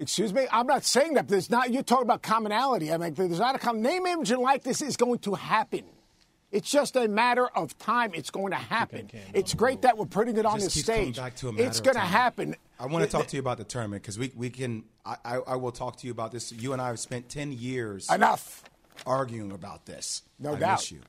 [0.00, 0.48] Excuse me?
[0.50, 1.28] I'm not saying that.
[1.28, 1.70] There's not.
[1.70, 2.92] You're talking about commonality.
[2.92, 5.84] I mean, there's not a common name, image, and likeness is going to happen.
[6.50, 8.10] It's just a matter of time.
[8.12, 9.08] It's going to happen.
[9.32, 11.14] It's great that we're putting it on this stage.
[11.16, 12.56] back to a matter it's going to happen.
[12.80, 14.82] I want to talk to you about the tournament because we, we can.
[15.06, 16.50] I, I, I will talk to you about this.
[16.50, 18.64] You and I have spent 10 years Enough.
[19.06, 20.22] arguing about this.
[20.40, 20.80] No I doubt.
[20.80, 21.00] miss you,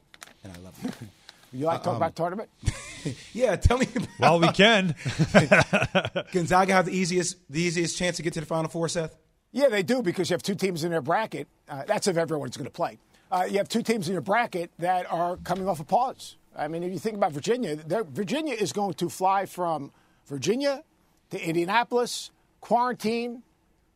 [0.43, 0.91] and I love you.
[1.55, 2.49] You like Uh, talking um, about tournament?
[3.33, 3.87] yeah, tell me.
[3.95, 4.95] About, Well, we can.
[6.31, 9.15] Gonzaga have the easiest the easiest chance to get to the Final Four, Seth.
[9.51, 11.47] Yeah, they do because you have two teams in their bracket.
[11.69, 12.99] Uh, that's if everyone's going to play.
[13.31, 16.35] Uh, you have two teams in your bracket that are coming off a pause.
[16.55, 17.77] I mean, if you think about Virginia,
[18.11, 19.91] Virginia is going to fly from
[20.27, 20.83] Virginia
[21.31, 23.43] to Indianapolis, quarantine,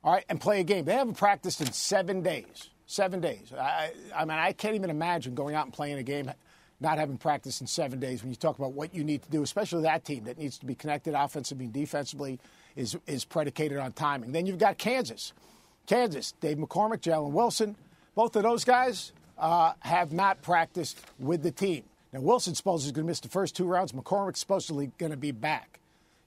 [0.04, 0.86] all right, and play a game.
[0.86, 2.70] They haven't practiced in seven days.
[2.86, 3.54] Seven days.
[3.54, 6.32] I, I mean, I can't even imagine going out and playing a game,
[6.80, 8.22] not having practiced in seven days.
[8.22, 10.66] When you talk about what you need to do, especially that team that needs to
[10.66, 12.40] be connected offensively and defensively,
[12.76, 14.32] is is predicated on timing.
[14.32, 15.34] Then you've got Kansas.
[15.88, 17.76] Kansas, Dave McCormack, Jalen Wilson,
[18.14, 21.84] both of those guys uh, have not practiced with the team.
[22.14, 23.92] Now, Wilson's supposedly going to miss the first two rounds.
[23.92, 25.80] McCormack's supposedly going to be back.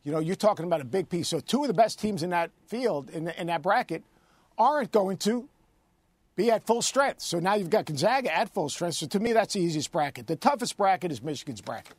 [0.05, 1.29] You know, you're talking about a big piece.
[1.29, 4.03] So, two of the best teams in that field, in, in that bracket,
[4.59, 5.49] aren't going to
[6.37, 7.21] be at full strength.
[7.21, 8.97] So now you've got Gonzaga at full strength.
[8.97, 10.27] So to me, that's the easiest bracket.
[10.27, 11.95] The toughest bracket is Michigan's bracket.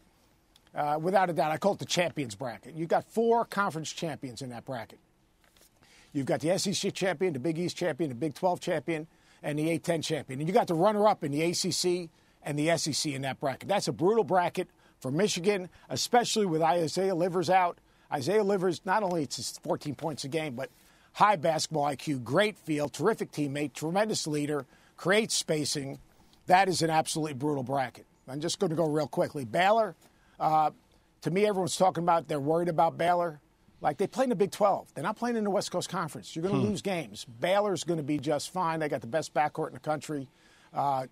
[0.76, 2.76] Uh, without a doubt, I call it the champions bracket.
[2.76, 5.00] You've got four conference champions in that bracket.
[6.14, 9.08] You've got the SEC champion, the Big East champion, the Big 12 champion,
[9.42, 10.40] and the A10 champion.
[10.40, 12.10] And you got the runner up in the ACC
[12.44, 13.68] and the SEC in that bracket.
[13.68, 14.68] That's a brutal bracket
[15.00, 17.78] for Michigan, especially with Isaiah Livers out.
[18.12, 20.70] Isaiah Livers, not only it's his 14 points a game, but
[21.14, 24.66] high basketball IQ, great feel, terrific teammate, tremendous leader,
[24.98, 26.00] creates spacing.
[26.48, 28.06] That is an absolutely brutal bracket.
[28.28, 29.46] I'm just going to go real quickly.
[29.46, 29.96] Baylor,
[30.40, 30.72] uh,
[31.22, 33.40] to me, everyone's talking about they're worried about Baylor.
[33.82, 34.94] Like they play in the Big 12.
[34.94, 36.36] They're not playing in the West Coast Conference.
[36.36, 37.26] You're going to lose games.
[37.26, 38.80] Baylor's going to be just fine.
[38.80, 40.30] They got the best backcourt in the country.
[40.74, 41.08] Uh,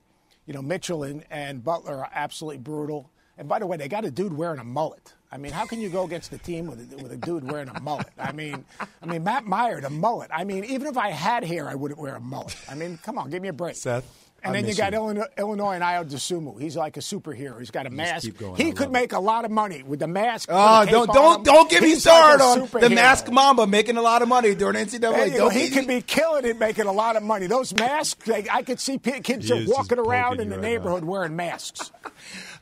[0.45, 3.11] you know, Mitchell and, and Butler are absolutely brutal.
[3.37, 5.13] And by the way, they got a dude wearing a mullet.
[5.31, 7.69] I mean, how can you go against the team with a, with a dude wearing
[7.69, 8.07] a mullet?
[8.19, 8.65] I mean,
[9.01, 10.29] I mean Matt Meyer, the mullet.
[10.33, 12.55] I mean, even if I had hair, I wouldn't wear a mullet.
[12.69, 13.75] I mean, come on, give me a break.
[13.77, 14.03] Seth,
[14.43, 15.23] And I then you got you.
[15.37, 16.59] Illinois, and Ayo Dosunmu.
[16.59, 17.59] He's like a superhero.
[17.59, 18.27] He's got a mask.
[18.37, 18.55] going.
[18.55, 18.91] I He love could it.
[18.91, 20.49] make a lot of money with the mask.
[20.51, 22.89] Oh, the don't don't don't get me started like on the.
[22.89, 24.99] Mask Mamba making a lot of money during NCAA.
[24.99, 25.37] There you go.
[25.49, 27.47] Don't He could be killing it, making a lot of money.
[27.47, 31.89] Those masks, they, I could see kids walking around in the right neighborhood wearing masks.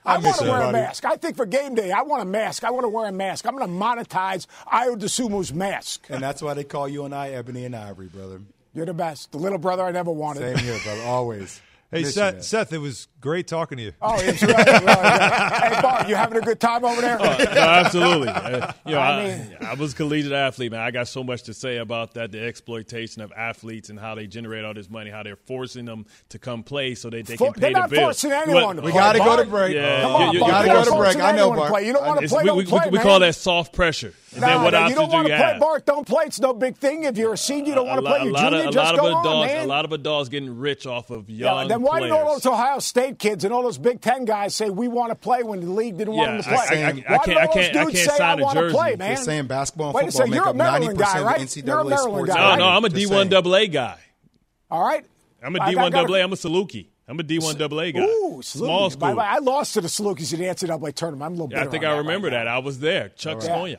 [0.09, 1.05] I, miss want to wear a mask.
[1.05, 2.63] I think for game day, I want a mask.
[2.63, 3.45] I want to wear a mask.
[3.45, 6.07] I'm going to monetize Ayo Dosunmu's mask.
[6.09, 8.41] And that's why they call you and I Ebony and Ivory, brother.
[8.73, 9.31] You're the best.
[9.31, 10.57] The little brother I never wanted.
[10.57, 11.01] Same here, brother.
[11.03, 11.61] Always.
[11.91, 12.21] Hey, Miss you.
[12.21, 13.93] Seth, Seth, it was great talking to you.
[13.99, 14.89] Oh, it's really, really good.
[14.89, 17.17] Hey, Bart, you having a good time over there?
[17.19, 18.27] no, absolutely.
[18.39, 20.81] Uh, you know, I I, mean- I was a collegiate athlete, man.
[20.81, 24.27] I got so much to say about that, the exploitation of athletes and how they
[24.27, 27.45] generate all this money, how they're forcing them to come play so that they For-
[27.51, 29.73] can pay they're the not forcing anyone Well, We got to go to break.
[29.75, 30.51] Yeah, Come on, you- you- Bart.
[30.65, 31.15] gotta go to break.
[31.17, 31.69] I know, Bart.
[31.71, 31.87] play.
[31.87, 33.03] You don't want to play, we, don't we, play, we man.
[33.05, 34.13] call that soft pressure.
[34.33, 35.57] And then Nah, what nah, options you don't do want to play.
[35.59, 35.85] Bart.
[35.87, 36.23] Don't play.
[36.25, 37.03] It's no big thing.
[37.05, 38.19] If you're a senior, you don't want to play.
[38.29, 39.65] lot, You're a junior, just go of on, man.
[39.65, 42.13] a lot of adults getting rich off of Yeah, young then why players.
[42.13, 45.09] did all those Ohio State kids and all those Big Ten guys say we want
[45.11, 46.57] to play when the league didn't want them to play?
[46.57, 48.17] I- I- I- I Why did can't- all I those can't- I dudes can't say
[48.17, 48.97] sign a want to play, man?
[49.15, 51.41] They're saying basketball and Wait football make up 90% guy, of?
[51.41, 52.33] NCAA You're a Maryland sports.
[52.33, 52.59] guy, No, right?
[52.59, 53.29] no, I'm a Just D1 saying.
[53.29, 53.95] double A guy.
[54.71, 55.05] All right.
[55.43, 56.21] I'm a I- I D1 gotta- double A.
[56.21, 56.87] I'm a Saluki.
[57.07, 58.01] I'm a D1 double A guy.
[58.01, 58.99] Ooh, Small Salukis.
[58.99, 59.15] By the school.
[59.19, 61.25] way, I lost to the Salukis in the NCAA tournament.
[61.25, 62.47] I'm a little Yeah, I think on I remember that.
[62.47, 63.09] I was there.
[63.09, 63.49] Chuck Yeah.
[63.49, 63.77] Sconia,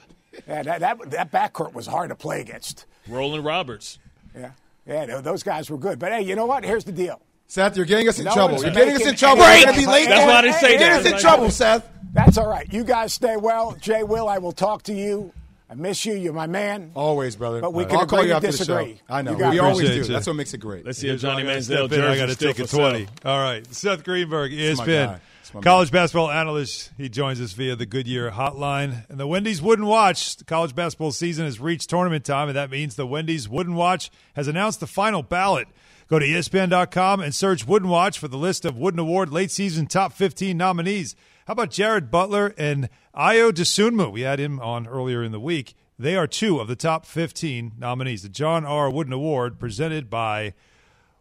[0.48, 2.86] Yeah, that, that, that backcourt was hard to play against.
[3.08, 3.98] Roland Roberts.
[4.36, 4.50] Yeah.
[4.86, 5.98] Yeah, those guys were good.
[6.00, 6.64] But hey, you know what?
[6.64, 7.20] Here's the deal.
[7.50, 8.62] Seth, you're getting us in No trouble.
[8.62, 9.42] You're getting us in trouble.
[9.42, 10.08] any- We're going to be late.
[10.08, 11.84] That's why I didn't say You're getting us in trouble, Seth.
[12.12, 12.72] That's all right.
[12.72, 13.76] You guys stay well.
[13.80, 15.32] Jay Will, I will talk to you.
[15.68, 16.14] I miss you.
[16.14, 16.92] You're my man.
[16.94, 17.60] Always, brother.
[17.60, 18.92] But we I'll can call you after disagree.
[18.92, 19.02] the show.
[19.08, 19.32] I know.
[19.36, 19.94] You We always do.
[19.96, 20.04] you.
[20.04, 20.86] That's what makes it great.
[20.86, 22.00] Let's see if Johnny I gotta Manziel step in.
[22.04, 23.08] I got to still take a for 20.
[23.24, 23.66] All right.
[23.74, 25.20] Seth Greenberg, my ESPN, guy.
[25.40, 26.90] It's my college basketball analyst.
[26.96, 29.08] He joins us via the Goodyear hotline.
[29.08, 32.70] And the Wendy's Wooden Watch, the college basketball season has reached tournament time, and that
[32.70, 35.66] means the Wendy's Wooden Watch has announced the final ballot.
[36.10, 39.86] Go to ESPN.com and search Wooden Watch for the list of Wooden Award late season
[39.86, 41.14] top 15 nominees.
[41.46, 44.10] How about Jared Butler and Ayo Dosunmu?
[44.10, 45.76] We had him on earlier in the week.
[45.96, 48.24] They are two of the top 15 nominees.
[48.24, 48.90] The John R.
[48.90, 50.54] Wooden Award presented by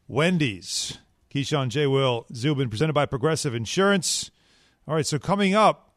[0.07, 0.97] Wendy's.
[1.31, 1.85] Keyshawn J.
[1.85, 4.31] Will Zubin presented by Progressive Insurance.
[4.87, 5.93] All right, so coming up,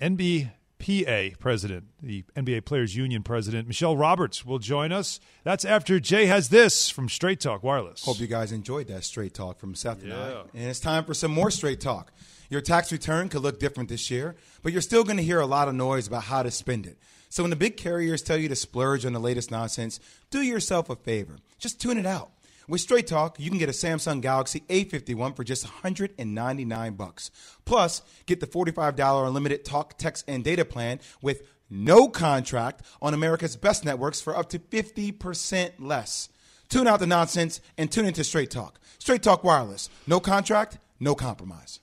[0.00, 3.66] NB, PA president, the NBA Players Union president.
[3.66, 5.18] Michele Roberts will join us.
[5.42, 8.04] That's after Jay has this from Straight Talk Wireless.
[8.04, 10.42] Hope you guys enjoyed that straight talk from Seth and I.
[10.54, 12.12] And it's time for some more straight talk.
[12.48, 15.46] Your tax return could look different this year, but you're still going to hear a
[15.46, 16.96] lot of noise about how to spend it.
[17.28, 20.88] So when the big carriers tell you to splurge on the latest nonsense, do yourself
[20.88, 21.36] a favor.
[21.58, 22.30] Just tune it out.
[22.68, 27.30] With Straight Talk, you can get a Samsung Galaxy A51 for just 199 bucks.
[27.64, 33.56] Plus, get the $45 unlimited talk, text, and data plan with no contract on America's
[33.56, 36.28] best networks for up to 50% less.
[36.68, 38.78] Tune out the nonsense and tune into Straight Talk.
[38.98, 39.88] Straight Talk Wireless.
[40.06, 41.80] No contract, no compromise.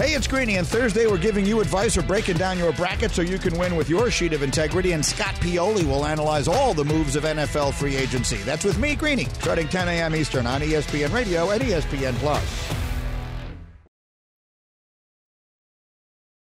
[0.00, 3.20] Hey, it's Greeny, and Thursday we're giving you advice or breaking down your bracket so
[3.20, 4.92] you can win with your sheet of integrity.
[4.92, 8.38] And Scott Pioli will analyze all the moves of NFL free agency.
[8.38, 10.16] That's with me, Greeny, starting 10 a.m.
[10.16, 12.89] Eastern on ESPN Radio and ESPN Plus.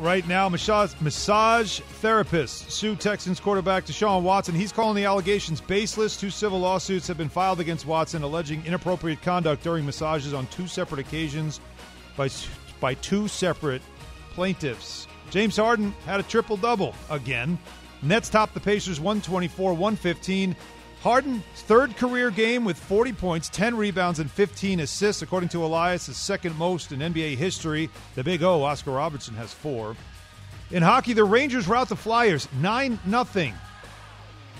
[0.00, 0.48] right now.
[0.48, 4.54] Massage, massage therapist Sue Texans quarterback Deshaun Watson.
[4.54, 6.16] He's calling the allegations baseless.
[6.16, 10.66] Two civil lawsuits have been filed against Watson alleging inappropriate conduct during massages on two
[10.66, 11.60] separate occasions
[12.16, 12.28] by,
[12.80, 13.82] by two separate
[14.30, 15.06] plaintiffs.
[15.30, 17.58] James Harden had a triple double again.
[18.02, 20.54] Nets topped the Pacers 124 115.
[21.02, 26.06] Harden's third career game with 40 points, 10 rebounds, and 15 assists, according to Elias,
[26.06, 27.90] his second most in NBA history.
[28.14, 29.94] The Big O, Oscar Robertson, has four.
[30.70, 33.52] In hockey, the Rangers rout the Flyers 9 0.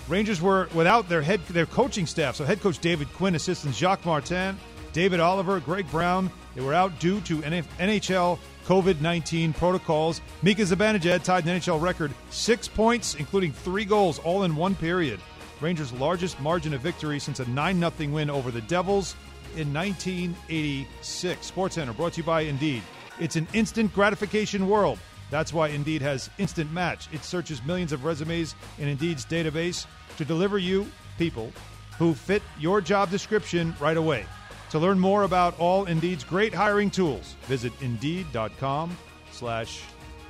[0.07, 2.35] Rangers were without their head their coaching staff.
[2.35, 4.57] So head coach David Quinn, assistants Jacques Martin,
[4.93, 6.31] David Oliver, Greg Brown.
[6.55, 10.21] They were out due to NHL COVID 19 protocols.
[10.43, 15.19] Mika Zibanejad tied an NHL record six points, including three goals, all in one period.
[15.61, 19.15] Rangers' largest margin of victory since a 9 0 win over the Devils
[19.55, 21.51] in 1986.
[21.51, 22.83] SportsCenter brought to you by Indeed.
[23.19, 24.99] It's an instant gratification world.
[25.29, 27.09] That's why Indeed has Instant Match.
[27.11, 29.85] It searches millions of resumes in Indeed's database
[30.17, 31.51] to deliver you people
[31.97, 34.25] who fit your job description right away.
[34.71, 38.95] To learn more about all Indeed's great hiring tools, visit Indeed.com
[39.31, 39.81] slash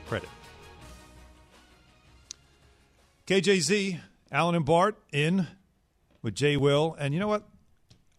[0.07, 0.29] credit.
[3.27, 3.99] KJZ,
[4.31, 5.47] Alan and Bart in
[6.21, 6.95] with Jay Will.
[6.99, 7.47] And you know what?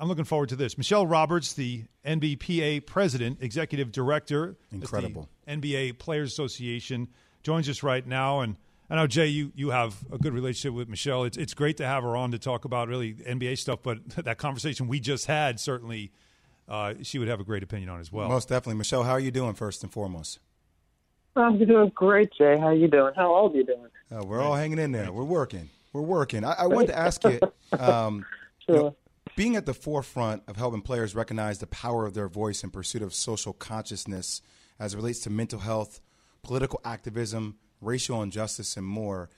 [0.00, 0.78] I'm looking forward to this.
[0.78, 5.28] Michele Roberts, the NBPA president, executive director, Incredible.
[5.44, 7.08] the NBA Players Association,
[7.42, 8.40] joins us right now.
[8.40, 8.56] And
[8.88, 11.24] I know Jay, you you have a good relationship with Michele.
[11.24, 13.80] It's it's great to have her on to talk about really NBA stuff.
[13.82, 16.12] But that conversation we just had certainly,
[16.68, 18.28] uh, she would have a great opinion on as well.
[18.28, 18.78] Most definitely.
[18.78, 20.38] Michele, how are you doing, first and foremost?
[21.34, 22.56] I'm doing great, Jay.
[22.58, 23.12] How are you doing?
[23.14, 23.88] How old are you doing?
[24.10, 25.12] Uh, we're all hanging in there.
[25.12, 25.70] We're working.
[25.92, 26.44] We're working.
[26.44, 27.40] I, I wanted to ask you,
[27.78, 28.24] um,
[28.68, 28.96] you know,
[29.36, 33.02] being at the forefront of helping players recognize the power of their voice in pursuit
[33.02, 34.42] of social consciousness
[34.78, 36.00] as it relates to mental health,
[36.42, 39.30] political activism, racial injustice, and more.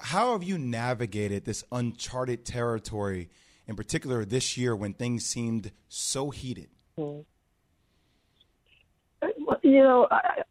[0.00, 3.28] How have you navigated this uncharted territory,
[3.66, 6.68] in particular this year when things seemed so heated?
[9.62, 10.42] You know, I,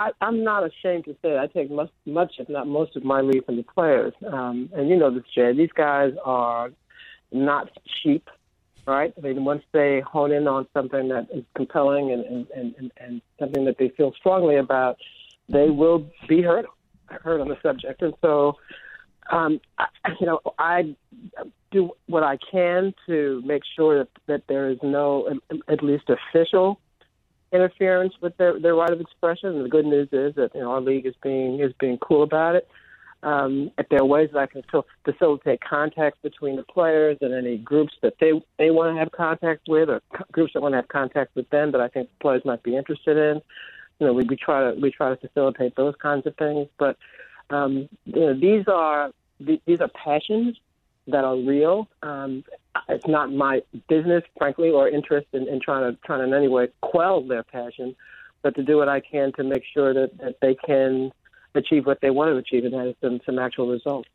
[0.00, 3.20] I, I'm not ashamed to say I take much, much, if not most, of my
[3.20, 4.14] lead from the players.
[4.26, 5.52] Um, and you know this, Jay.
[5.52, 6.70] These guys are
[7.30, 7.68] not
[8.02, 8.26] cheap,
[8.86, 9.12] right?
[9.14, 13.20] I mean, once they hone in on something that is compelling and and, and, and,
[13.38, 14.96] something that they feel strongly about,
[15.50, 16.64] they will be heard
[17.22, 18.00] heard on the subject.
[18.00, 18.56] And so,
[19.30, 19.86] um, I,
[20.18, 20.96] you know, I
[21.72, 26.80] do what I can to make sure that, that there is no, at least official
[27.52, 29.50] interference with their, their right of expression.
[29.56, 32.22] And the good news is that you know our league is being is being cool
[32.22, 32.68] about it.
[33.22, 37.34] um, if there are ways that I can still facilitate contact between the players and
[37.34, 40.72] any groups that they they want to have contact with, or co- groups that want
[40.72, 43.42] to have contact with them that I think the players might be interested in,
[43.98, 46.68] you know, we, we try to we try to facilitate those kinds of things.
[46.78, 46.96] But
[47.50, 50.56] um, you know, these are these are passions
[51.06, 51.88] that are real.
[52.02, 52.44] Um,
[52.88, 56.68] it's not my business, frankly, or interest in, in trying to trying in any way
[56.82, 57.94] quell their passion,
[58.42, 61.12] but to do what I can to make sure that, that they can
[61.54, 64.08] achieve what they want to achieve and have some, some actual results.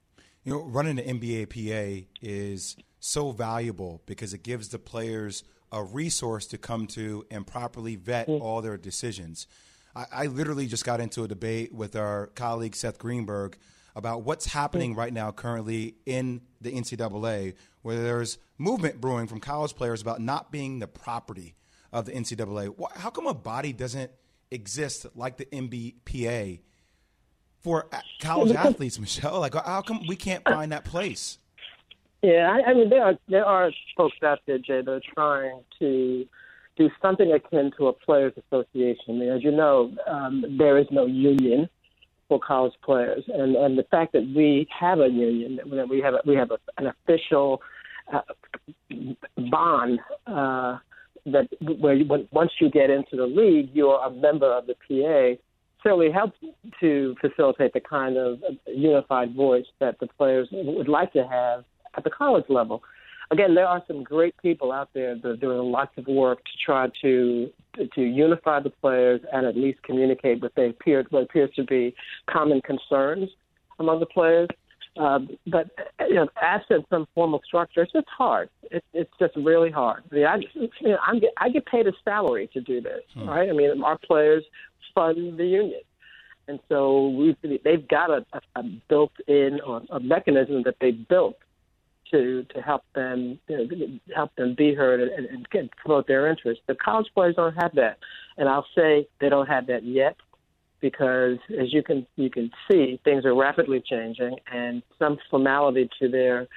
[0.44, 5.84] You know, running the NBA PA is so valuable because it gives the players a
[5.84, 8.40] resource to come to and properly vet mm.
[8.40, 9.48] all their decisions.
[9.96, 13.58] I, I, literally just got into a debate with our colleague Seth Greenberg
[13.96, 19.76] about what's happening right now currently in the NCAA, where there's movement brewing from college
[19.76, 21.56] players about not being the property
[21.94, 22.76] of the NCAA.
[22.96, 24.12] How come a body doesn't
[24.52, 26.60] exist like the NBPA
[27.62, 27.88] for
[28.22, 29.40] college athletes, Michele?
[29.40, 31.40] Like, how come we can't find that place?
[32.22, 35.62] Yeah, I, I mean, there are there are folks out there, Jay, that are trying
[35.80, 36.26] to
[36.76, 39.04] do something akin to a players' association.
[39.10, 41.70] I mean, as you know, um, there is no union
[42.28, 46.14] for college players, and and the fact that we have a union, that we have
[46.16, 47.62] a, we have a, an official
[48.14, 48.22] uh,
[49.52, 50.78] bond uh,
[51.26, 51.48] that
[51.80, 55.42] where you, once you get into the league, you're a member of the PA
[55.86, 56.38] certainly helps
[56.80, 61.64] to facilitate the kind of unified voice that the players would like to have
[61.96, 62.82] at the college level.
[63.32, 66.52] Again, there are some great people out there that are doing lots of work to
[66.64, 67.50] try to
[67.94, 71.94] to unify the players and at least communicate what they appear what appears to be
[72.30, 73.30] common concerns
[73.80, 74.48] among the players.
[74.98, 75.68] Um, but
[76.08, 78.50] you know, absent some formal structure, it's just hard.
[78.72, 80.04] It's it's just really hard.
[80.12, 83.02] I mean, I you know, I'm get, I get paid a salary to do this,
[83.14, 83.28] hmm.
[83.28, 83.50] right?
[83.50, 84.44] I mean, our players
[84.94, 85.82] fund the union.
[86.48, 91.38] And so we've, they've got a, a built-in or a mechanism that they built
[92.12, 96.28] to to help them you know, help them be heard and, and, and promote their
[96.28, 96.64] interests.
[96.68, 97.98] The college players don't have that,
[98.38, 100.16] and I'll say they don't have that yet
[100.82, 106.10] because, as you can you can see, things are rapidly changing, and some formality to
[106.10, 106.48] their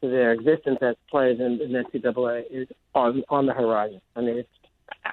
[0.00, 4.00] to their existence as players in, in NCAA is on on the horizon.
[4.16, 4.48] I mean, it's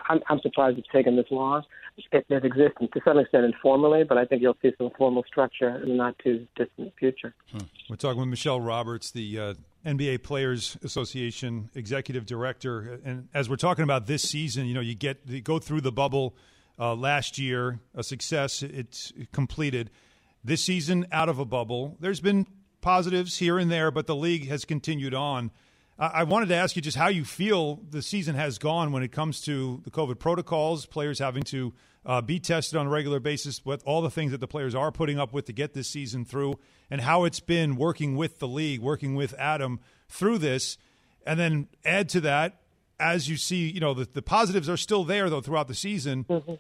[0.10, 1.64] I'm, surprised it's taken this long.
[2.12, 5.82] It, it exists to some extent informally, but I think you'll see some formal structure
[5.82, 7.34] in the not too distant future.
[7.52, 7.60] Huh.
[7.90, 9.54] We're talking with Michele Roberts, the uh,
[9.88, 14.96] NBA Players Association executive director, and as we're talking about this season, you know, you
[14.96, 16.36] get you go through the bubble
[16.78, 18.62] uh, last year, a success.
[18.62, 19.90] It's completed.
[20.44, 22.48] This season, out of a bubble, there's been
[22.82, 25.52] positives here and there, but the league has continued on.
[26.00, 29.12] I wanted to ask you just how you feel the season has gone when it
[29.12, 31.74] comes to the COVID protocols, players having to
[32.06, 34.92] uh, be tested on a regular basis, with all the things that the players are
[34.92, 36.60] putting up with to get this season through,
[36.92, 40.78] and how it's been working with the league, working with Adam through this.
[41.26, 42.62] And then add to that,
[43.00, 46.26] as you see, you know, the, the positives are still there, though, throughout the season.
[46.26, 46.54] Mm-hmm.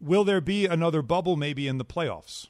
[0.00, 2.46] Will there be another bubble maybe in the playoffs?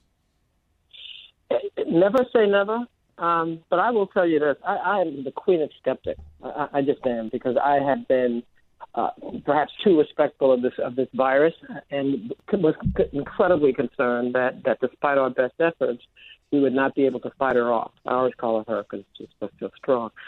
[1.87, 2.87] Never say never.
[3.19, 6.21] Um, but I will tell you this: I, I am the queen of skeptics.
[6.43, 8.43] I, I just am because I have been
[8.95, 9.11] uh,
[9.45, 11.55] perhaps too respectful of this of this virus,
[11.91, 12.75] and was
[13.13, 16.03] incredibly concerned that that despite our best efforts,
[16.53, 17.93] we would not be able to fight her off.
[18.07, 20.11] I always call her her because she's supposed so strong.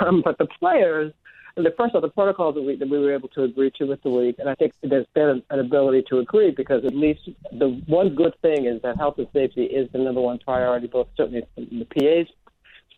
[0.00, 1.12] Um, but the players
[1.56, 4.02] the first of the protocols that we, that we were able to agree to with
[4.02, 7.80] the league, and I think there's been an, ability to agree because at least the
[7.86, 11.42] one good thing is that health and safety is the number one priority, both certainly
[11.54, 12.26] from the PA's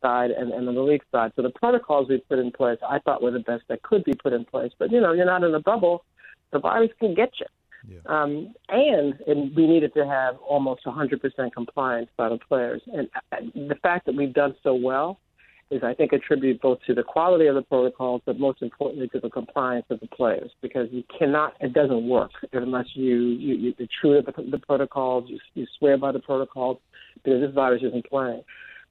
[0.00, 1.32] side and, and on the league side.
[1.36, 4.14] So the protocols we put in place, I thought were the best that could be
[4.14, 4.72] put in place.
[4.78, 6.04] But you know, you're not in a bubble;
[6.50, 7.46] the virus can get you.
[7.88, 7.98] Yeah.
[8.06, 12.82] Um, and, and we needed to have almost 100% compliance by the players.
[12.92, 15.20] And uh, the fact that we've done so well
[15.70, 19.20] is I think attribute both to the quality of the protocols, but most importantly to
[19.20, 23.74] the compliance of the players, because you cannot, it doesn't work unless you you, you
[23.76, 26.78] you're true to the, the protocols, you, you swear by the protocols,
[27.14, 28.42] because this virus isn't playing.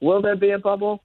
[0.01, 1.01] Will there be a bubble?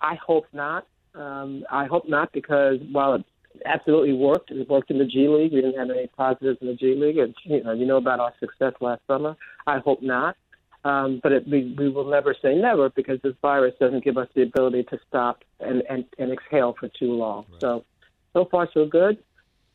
[0.00, 0.86] I hope not.
[1.14, 3.24] Um, I hope not because while it
[3.66, 5.52] absolutely worked, it worked in the G League.
[5.52, 8.18] We didn't have any positives in the G League, and you know you know about
[8.18, 9.36] our success last summer.
[9.66, 10.36] I hope not.
[10.84, 14.28] Um, but it, we, we will never say never because this virus doesn't give us
[14.34, 17.46] the ability to stop and, and, and exhale for too long.
[17.52, 17.60] Right.
[17.60, 17.84] So,
[18.32, 19.18] so far so good,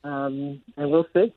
[0.04, 1.34] um, and we'll see.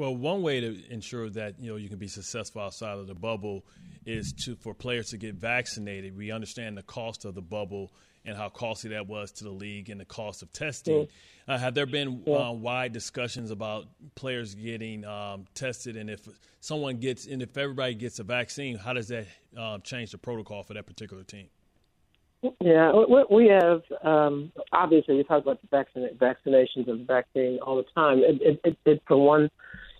[0.00, 3.14] Well, one way to ensure that you know you can be successful outside of the
[3.14, 3.66] bubble
[4.06, 6.16] is to for players to get vaccinated.
[6.16, 7.92] We understand the cost of the bubble
[8.24, 11.06] and how costly that was to the league and the cost of testing.
[11.46, 16.26] Uh, have there been uh, wide discussions about players getting um, tested, and if
[16.60, 20.62] someone gets, and if everybody gets a vaccine, how does that um, change the protocol
[20.62, 21.48] for that particular team?
[22.62, 22.92] Yeah,
[23.30, 28.20] we have um, obviously we talk about the vaccine, vaccinations and vaccine all the time.
[28.20, 29.50] It, it, it, it for one,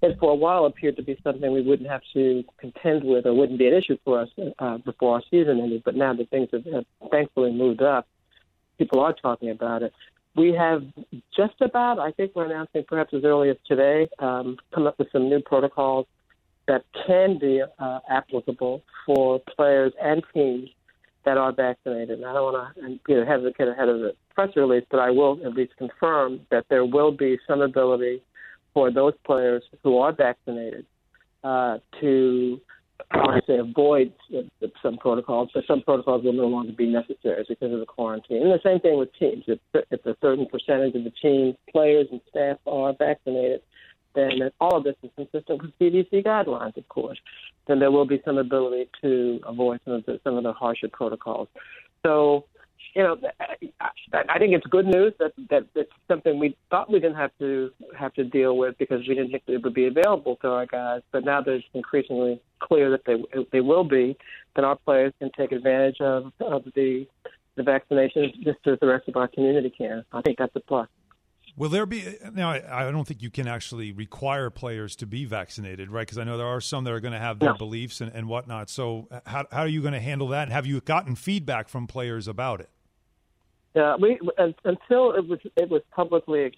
[0.03, 3.35] it for a while appeared to be something we wouldn't have to contend with or
[3.35, 4.29] wouldn't be an issue for us
[4.59, 5.83] uh, before our season ended.
[5.85, 8.07] But now that things have, have thankfully moved up,
[8.79, 9.93] people are talking about it.
[10.37, 10.85] We have
[11.37, 15.09] just about, I think we're announcing perhaps as early as today, um, come up with
[15.13, 16.07] some new protocols
[16.67, 20.71] that can be uh, applicable for players and teams
[21.25, 22.21] that are vaccinated.
[22.21, 25.01] And I don't want to you know, have get ahead of the press release, but
[25.01, 28.23] I will at least confirm that there will be some ability
[28.75, 30.87] for those players who are vaccinated
[31.43, 32.61] uh, to,
[33.11, 34.13] I say, avoid
[34.83, 38.43] some protocols, but some protocols will no longer be necessary because of the quarantine.
[38.43, 39.45] And the same thing with teams.
[39.47, 39.59] If,
[39.91, 43.63] if a certain percentage of the team, players and staff are vaccinated,
[44.15, 47.19] then all of this is consistent with CDC guidelines, of course,
[47.67, 50.89] then there will be some ability to avoid some of the, some of the harsher
[50.89, 51.49] protocols.
[52.05, 52.45] So,
[52.95, 53.17] you know,
[54.13, 57.71] I think it's good news that that it's something we thought we didn't have to
[57.97, 61.03] have to deal with because we didn't think it would be available to our guys.
[61.13, 64.17] But now that it's increasingly clear that they they will be,
[64.57, 67.07] then our players can take advantage of of the
[67.57, 70.05] the vaccinations just as the rest of our community can.
[70.13, 70.89] I think that's a plus.
[71.57, 72.51] Will there be now?
[72.51, 76.07] I, don't think you can actually require players to be vaccinated, right?
[76.07, 78.29] Because I know there are some that are going to have their beliefs and, and
[78.29, 78.71] whatnot.
[78.71, 80.45] So, uh, how, how are you going to handle that?
[80.45, 82.71] And have you gotten feedback from players about it?
[83.75, 86.53] Yeah, we until it was it was publicly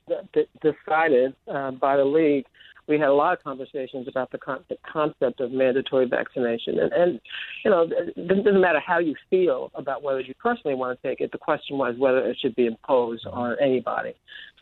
[0.62, 2.46] decided uh, by the league,
[2.88, 6.78] we had a lot of conversations about the, con- the concept of mandatory vaccination.
[6.78, 7.20] And, and
[7.64, 11.20] you know, it doesn't matter how you feel about whether you personally want to take
[11.20, 11.32] it.
[11.32, 14.14] The question was whether it should be imposed on anybody.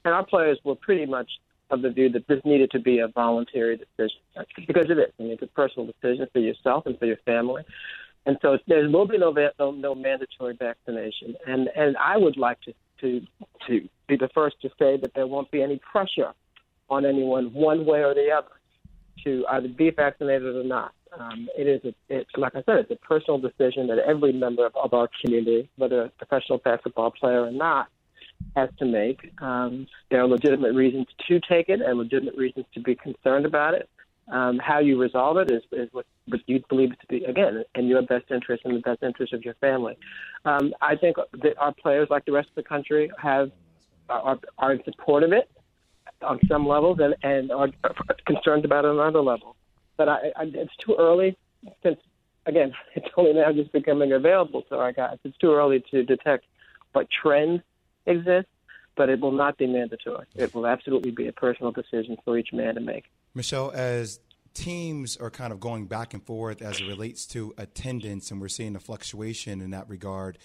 [0.04, 1.30] And our players were pretty much
[1.70, 4.18] of the view that this needed to be a voluntary decision
[4.66, 5.12] because it is.
[5.18, 7.62] I mean, it's a personal decision for yourself and for your family.
[8.30, 11.34] And so there will be no, no, no mandatory vaccination.
[11.48, 13.20] And and I would like to, to
[13.66, 16.32] to be the first to say that there won't be any pressure
[16.88, 18.54] on anyone one way or the other
[19.24, 20.92] to either be vaccinated or not.
[21.18, 24.64] Um, it is, a, it, like I said, it's a personal decision that every member
[24.64, 27.88] of, of our community, whether a professional basketball player or not,
[28.54, 29.32] has to make.
[29.42, 33.74] Um, there are legitimate reasons to take it and legitimate reasons to be concerned about
[33.74, 33.90] it.
[34.30, 37.86] Um, how you resolve it is, is what, what you believe to be, again, in
[37.86, 39.98] your best interest and the best interest of your family.
[40.44, 43.50] Um, I think that our players, like the rest of the country, have
[44.08, 45.50] are, are in support of it
[46.22, 47.68] on some levels and, and are
[48.26, 49.56] concerned about it on other levels.
[49.96, 51.36] But I, I, it's too early
[51.82, 51.98] since,
[52.46, 55.18] again, it's only now just becoming available to our guys.
[55.24, 56.44] It's too early to detect
[56.92, 57.62] what trends
[58.06, 58.48] exist,
[58.96, 60.26] but it will not be mandatory.
[60.34, 63.04] It will absolutely be a personal decision for each man to make.
[63.34, 64.20] Michele, as
[64.54, 68.48] teams are kind of going back and forth as it relates to attendance, and we're
[68.48, 70.38] seeing a fluctuation in that regard.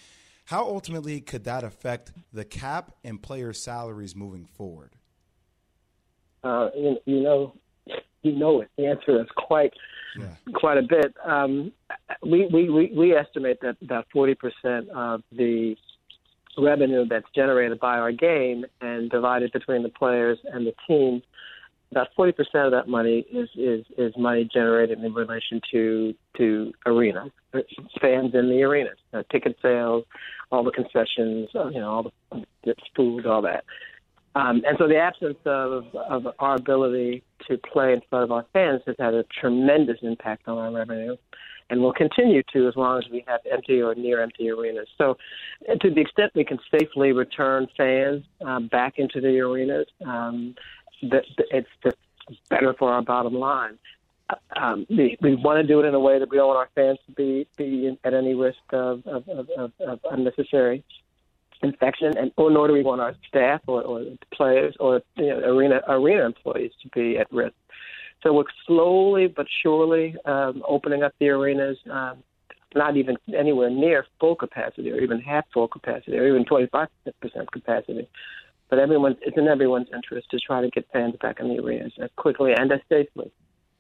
[0.46, 4.92] How ultimately could that affect the cap and player salaries moving forward?
[6.44, 7.56] Uh, you, you, know,
[8.22, 8.70] you know it.
[8.78, 9.74] The answer is quite,
[10.20, 10.36] yeah.
[10.54, 11.16] quite a bit.
[11.26, 11.72] Um,
[12.22, 15.76] we, we, we, we estimate that about forty percent of the
[16.58, 21.24] revenue that's generated by our game and divided between the players and the team,
[21.92, 22.34] about 40%
[22.66, 27.32] of that money is, is, is money generated in relation to to arenas,
[28.02, 30.04] fans in the arenas, uh, ticket sales,
[30.52, 32.12] all the concessions, uh, you know, all
[32.66, 33.64] the food, all that.
[34.36, 38.46] Um, and so the absence of, of our ability to play in front of our
[38.52, 41.16] fans has had a tremendous impact on our revenue
[41.70, 44.88] and will continue to as long as we have empty or near empty arenas.
[44.98, 45.18] So,
[45.82, 50.54] to the extent we can safely return fans um, back into the arenas, um,
[51.04, 51.98] that it's just
[52.50, 53.78] better for our bottom line.
[54.56, 56.70] Um, we, we want to do it in a way that we don't want our
[56.74, 60.84] fans to be, be at any risk of, of, of, of unnecessary
[61.62, 65.40] infection, and or nor do we want our staff or, or players or you know,
[65.40, 67.56] arena arena employees to be at risk.
[68.24, 72.24] So we're slowly but surely um, opening up the arenas, um,
[72.74, 76.88] not even anywhere near full capacity or even half full capacity or even 25%
[77.52, 78.08] capacity.
[78.70, 81.94] But everyone, it's in everyone's interest to try to get fans back in the arenas
[82.02, 83.32] as quickly and as safely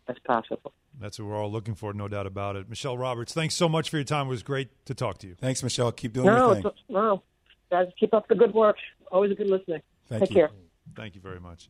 [0.07, 0.73] as possible.
[0.99, 2.69] That's what we're all looking for, no doubt about it.
[2.69, 4.27] Michele Roberts, thanks so much for your time.
[4.27, 5.35] It was great to talk to you.
[5.35, 5.91] Thanks, Michele.
[5.91, 6.71] Keep doing no, your thing.
[6.89, 7.23] No,
[7.71, 8.77] guys, keep up the good work.
[9.11, 9.81] Always a good listening.
[10.07, 10.35] Thank Take you.
[10.35, 10.51] care.
[10.95, 11.69] Thank you very much.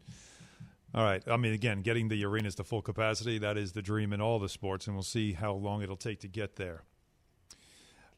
[0.94, 1.24] All right.
[1.28, 4.40] I mean, again, getting the arenas to full capacity, that is the dream in all
[4.40, 6.84] the sports, and we'll see how long it'll take to get there.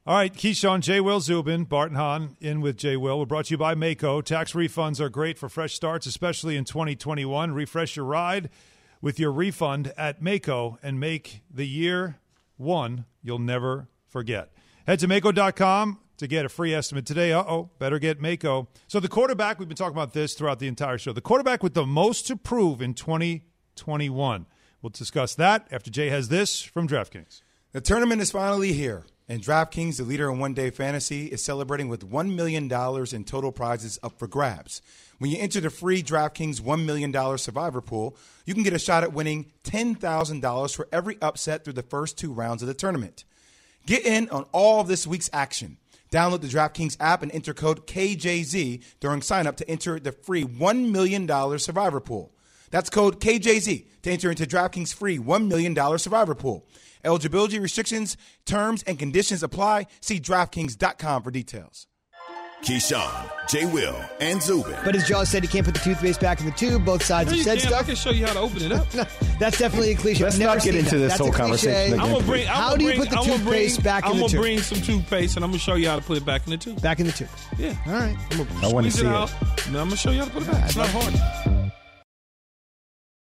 [0.07, 1.01] All right, Keyshawn, J.
[1.01, 2.95] Will Zubin, Barton Hahn in with J.
[2.95, 3.19] Will.
[3.19, 4.23] We're brought to you by Maaco.
[4.23, 7.51] Tax refunds are great for fresh starts, especially in 2021.
[7.51, 8.49] Refresh your ride
[9.01, 12.19] with your refund at Maaco and make the year
[12.55, 14.53] one you'll never forget.
[14.85, 17.33] Head to Maaco.com to get a free estimate today.
[17.33, 18.67] Uh oh, better get Maaco.
[18.87, 21.73] So, the quarterback, we've been talking about this throughout the entire show, the quarterback with
[21.73, 24.45] the most to prove in 2021.
[24.81, 27.41] We'll discuss that after Jay has this from DraftKings.
[27.73, 31.89] The tournament is finally here, and DraftKings, the leader in one day fantasy, is celebrating
[31.89, 34.81] with $1 million in total prizes up for grabs.
[35.19, 38.15] When you enter the free DraftKings $1 million survivor pool,
[38.45, 42.31] you can get a shot at winning $10,000 for every upset through the first two
[42.31, 43.25] rounds of the tournament.
[43.85, 45.77] Get in on all of this week's action.
[46.11, 50.89] Download the DraftKings app and enter code KJZ during signup to enter the free $1
[50.89, 51.27] million
[51.59, 52.31] survivor pool.
[52.71, 56.65] That's code KJZ to enter into DraftKings free $1 million survivor pool.
[57.03, 59.87] Eligibility restrictions, terms, and conditions apply.
[60.01, 61.87] See DraftKings.com for details.
[62.63, 63.67] Keyshawn, J.
[63.67, 64.75] Will, and Zubin.
[64.83, 66.83] But as Jaws said, he can't put the toothpaste back in the tube.
[66.83, 67.73] Both sides No, have said can't.
[67.75, 68.87] I can show you how to open it up.
[68.95, 69.05] No,
[69.39, 70.23] that's definitely a cliche.
[70.23, 70.97] Let's never not get into that.
[70.97, 71.99] this That's whole conversation again.
[72.03, 72.47] I'm gonna bring.
[72.47, 74.23] I'm How gonna do you bring, put the I'm toothpaste bring, back in the tube?
[74.23, 76.45] I'm gonna bring some toothpaste and I'm gonna show you how to put it back
[76.47, 76.81] in the tube.
[76.81, 77.29] Back in the tube.
[77.59, 77.75] Yeah.
[77.85, 78.17] All right.
[78.31, 79.13] I'm gonna I wanna see it it.
[79.13, 79.29] out.
[79.71, 80.65] Now I'm gonna show you how to put it back.
[80.65, 81.56] It's not hard.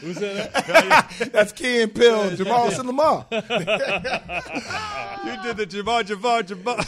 [0.00, 1.28] Who said that?
[1.32, 3.26] That's Key and Peele, Jamal Lamar.
[3.32, 3.40] You
[5.42, 6.78] did the Jabbar, Jabbar, Jabbar.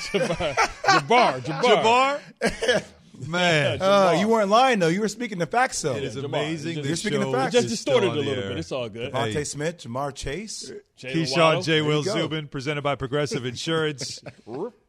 [0.82, 2.20] Jabbar, Jabbar.
[2.42, 2.84] Jabbar?
[3.28, 3.80] Man.
[3.80, 4.88] Uh, you weren't lying though.
[4.88, 5.94] You were speaking the facts though.
[5.94, 6.24] it is Jabbar.
[6.24, 6.84] amazing.
[6.84, 7.52] You're speaking the facts.
[7.52, 8.48] Just distorted a little air.
[8.48, 8.58] bit.
[8.58, 9.12] It's all good.
[9.12, 9.44] DeVonta Hey.
[9.44, 10.72] Smith, Ja'Marr Chase.
[10.98, 11.62] Jaylen Keyshawn Waddle.
[11.62, 11.82] J.
[11.82, 12.12] Will go.
[12.12, 14.20] Zubin, presented by Progressive Insurance.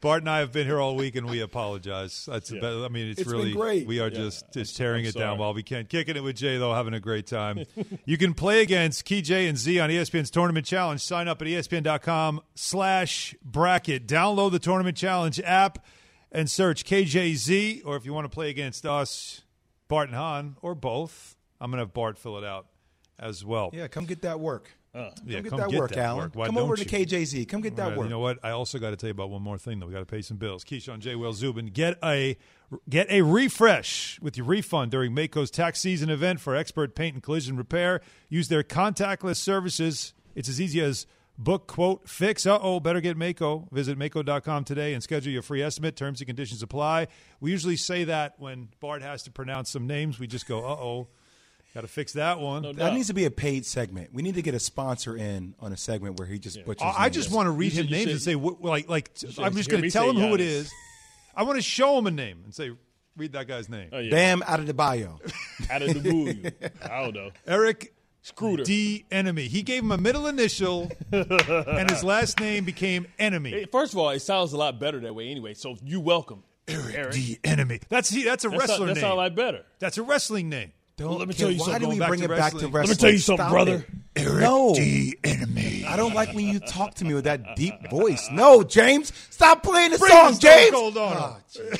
[0.00, 2.26] Bart and I have been here all week, and we apologize.
[2.30, 2.76] That's the best.
[2.78, 3.86] I mean, it's, It's been really great.
[3.86, 5.86] we are just just tearing I'm it down while we can.
[5.86, 7.64] Kicking it with Jay though, having a great time.
[8.04, 11.00] you can play against Key J and Z on ESPN's Tournament Challenge.
[11.00, 14.06] Sign up at ESPN.com/slash bracket.
[14.06, 15.84] Download the Tournament Challenge app
[16.30, 17.82] and search KJZ.
[17.84, 19.42] Or if you want to play against us,
[19.88, 22.66] Bart and Han, or both, I'm gonna have Bart fill it out
[23.18, 23.70] as well.
[23.72, 24.70] Yeah, come get that work.
[24.94, 26.18] Yeah, come get come that get work, that Alan.
[26.24, 26.34] work.
[26.34, 26.96] Why come over don't to?
[26.96, 27.48] KJZ.
[27.48, 28.04] Come get that Right, work.
[28.06, 28.38] You know what?
[28.42, 29.86] I also got to tell you about one more thing, though.
[29.86, 30.64] We got to pay some bills.
[30.64, 31.14] Keyshawn J.
[31.14, 32.36] Will Zubin, get a
[32.88, 37.22] get a refresh with your refund during Maaco's tax season event for expert paint and
[37.22, 38.00] collision repair.
[38.28, 40.14] Use their contactless services.
[40.34, 42.46] It's as easy as book, quote, fix.
[42.46, 43.70] Uh oh, better get Maaco.
[43.70, 45.96] Visit Maaco.com today and schedule your free estimate.
[45.96, 47.08] Terms and conditions apply.
[47.40, 50.18] We usually say that when Bart has to pronounce some names.
[50.18, 51.08] We just go, uh oh,
[51.78, 52.62] got to fix that one.
[52.62, 54.12] No that needs to be a paid segment.
[54.12, 56.82] We need to get a sponsor in on a segment where he just butchers.
[56.82, 58.88] I I just want to read You him should- names should- and say, what, like,
[58.88, 60.72] like I'm just going to tell him who it is.
[61.36, 62.72] I want to show him a name and say,
[63.16, 63.90] read that guy's name.
[63.92, 64.10] Oh, yeah.
[64.10, 65.20] Bam out of the bio.
[65.70, 66.42] Out of the blue.
[66.90, 67.30] I don't know.
[67.46, 68.64] Eric Screwed.
[68.64, 69.04] D.
[69.12, 69.46] Enemy.
[69.46, 73.50] He gave him a middle initial, and his last name became Enemy.
[73.50, 75.54] Hey, First of all, it sounds a lot better that way anyway.
[75.54, 76.42] So you welcome.
[76.66, 77.12] Eric.
[77.12, 77.38] D.
[77.44, 77.80] Enemy.
[77.88, 78.24] That's he.
[78.24, 79.00] That's a That sound- wrestler that name.
[79.02, 79.64] sound like better.
[79.78, 80.72] That's a wrestling name.
[80.98, 82.72] Don't let me kill- tell you Why something, do we bring it back to wrestling.
[82.72, 82.88] wrestling?
[82.88, 83.86] Let me tell you something, Stop brother.
[84.16, 84.26] it.
[84.26, 84.74] Eric no.
[84.74, 85.16] D.
[85.22, 85.84] Enemy.
[85.86, 88.28] I don't like when you talk to me with that deep voice.
[88.32, 90.72] No, James, stop playing the Bring song, James.
[90.72, 91.78] Cold on ah, him.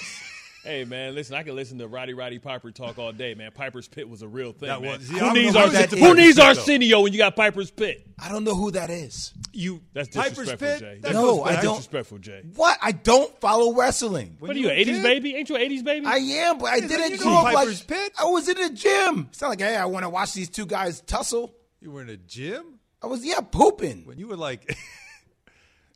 [0.69, 0.73] Jeez.
[0.73, 3.51] Hey man, listen, I can listen to Roddy Roddy Piper talk all day, man.
[3.53, 4.99] Piper's Pit was a real thing, That man.
[4.99, 6.17] was- see, I who don't needs, know Ar- who that who is.
[6.17, 6.43] needs Though.
[6.45, 8.07] Arsenio when you got Piper's Pit?
[8.19, 9.33] I don't know who that is.
[9.53, 10.81] You That's Piper's disrespectful, Pit?
[10.81, 10.99] Jay.
[11.03, 12.43] That No, goes I back- don't- Disrespectful, Jay.
[12.55, 12.79] What?
[12.83, 14.37] I don't follow wrestling.
[14.39, 15.03] What are you an 80s kid?
[15.03, 15.35] baby?
[15.37, 16.07] Ain't you an 80s baby?
[16.07, 18.13] I am, but I Yeah, didn't you grow know up Piper's like Pit.
[18.19, 19.27] I was in the gym.
[19.31, 21.55] It's not like, hey, I want to watch these two guys tussle.
[21.81, 24.03] You were in a gym I was, yeah, pooping.
[24.07, 24.77] when you were like,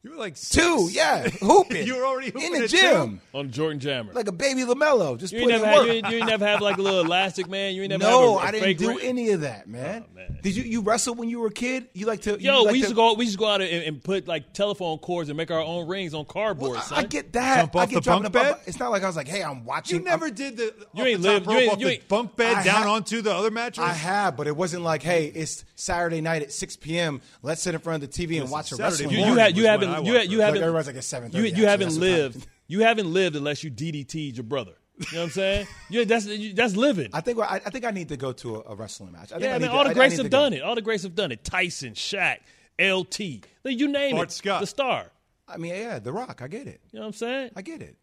[0.02, 1.86] you were like Two, yeah, hooping.
[1.86, 4.12] You were already in the at gym, On Jordan Jammer.
[4.12, 5.16] like a baby LaMelo.
[5.18, 7.00] Just you ain't never in had, you ain't, you ain't never have like a little
[7.00, 7.74] elastic man.
[7.74, 8.98] You ain't never no, have a, a I didn't fake do ring?
[9.02, 10.04] any of that, man.
[10.10, 10.38] Oh, man.
[10.42, 11.88] Did you you wrestle when you were a kid?
[11.92, 12.40] You like to?
[12.40, 13.14] Yo, like we used to go.
[13.14, 15.86] We used to go out and, and put like telephone cords and make our own
[15.86, 16.72] rings on cardboard.
[16.72, 16.98] Well, son.
[16.98, 17.60] I, I get that.
[17.60, 18.64] Jump I off get the dropping bunk up- bed?
[18.66, 19.98] It's not like I was like, hey, I'm watching.
[20.00, 22.08] You never I'm- did the You ain't the top lived- you ain't- off you ain't-
[22.08, 23.86] bunk bed I down ha- onto the other mattress.
[23.86, 27.20] I have, but it wasn't like, hey, it's Saturday night at 6 p.m.
[27.42, 29.10] Let's sit in front of the TV and watch a Saturday wrestling.
[29.10, 29.88] you, you, had, you haven't.
[29.90, 30.62] I You, watched you Like, haven't.
[30.62, 32.46] everybody's like at 7:30, You, you haven't lived.
[32.68, 34.72] You haven't lived unless you DDT'd your brother.
[34.98, 35.66] You know what I'm saying?
[35.90, 37.10] Yeah, that's that's living.
[37.12, 39.32] I think I, I think I need to go to a, a wrestling match.
[39.32, 39.60] I think yeah, I man.
[39.62, 40.38] need to- All the I- I greats have to go.
[40.38, 40.62] done it.
[40.62, 41.42] All the greats have done it.
[41.44, 42.38] Tyson, Shaq,
[42.80, 43.20] LT.
[43.64, 44.32] You name Bart it.
[44.32, 44.60] Scott.
[44.60, 45.06] The star.
[45.48, 46.40] I mean, yeah, The Rock.
[46.42, 46.80] I get it.
[46.92, 47.50] You know what I'm saying?
[47.56, 47.96] I get it.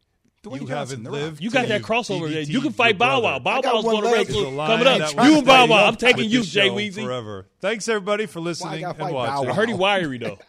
[0.44, 1.44] Dwayne You Johnson, haven't lived.
[1.44, 2.30] You got that crossover.
[2.32, 2.44] there.
[2.44, 3.20] DDT'd You can fight Bow.
[3.22, 3.40] Wow.
[3.40, 4.28] Bow Wow's going to leg.
[4.28, 5.14] wrestle There's coming up.
[5.26, 5.86] You and Bow Wow.
[5.86, 7.04] I'm taking you, Jay show Weezy.
[7.04, 7.48] Forever.
[7.60, 9.50] Thanks everybody for listening gotta and watching.
[9.50, 10.40] I heard he wiry though.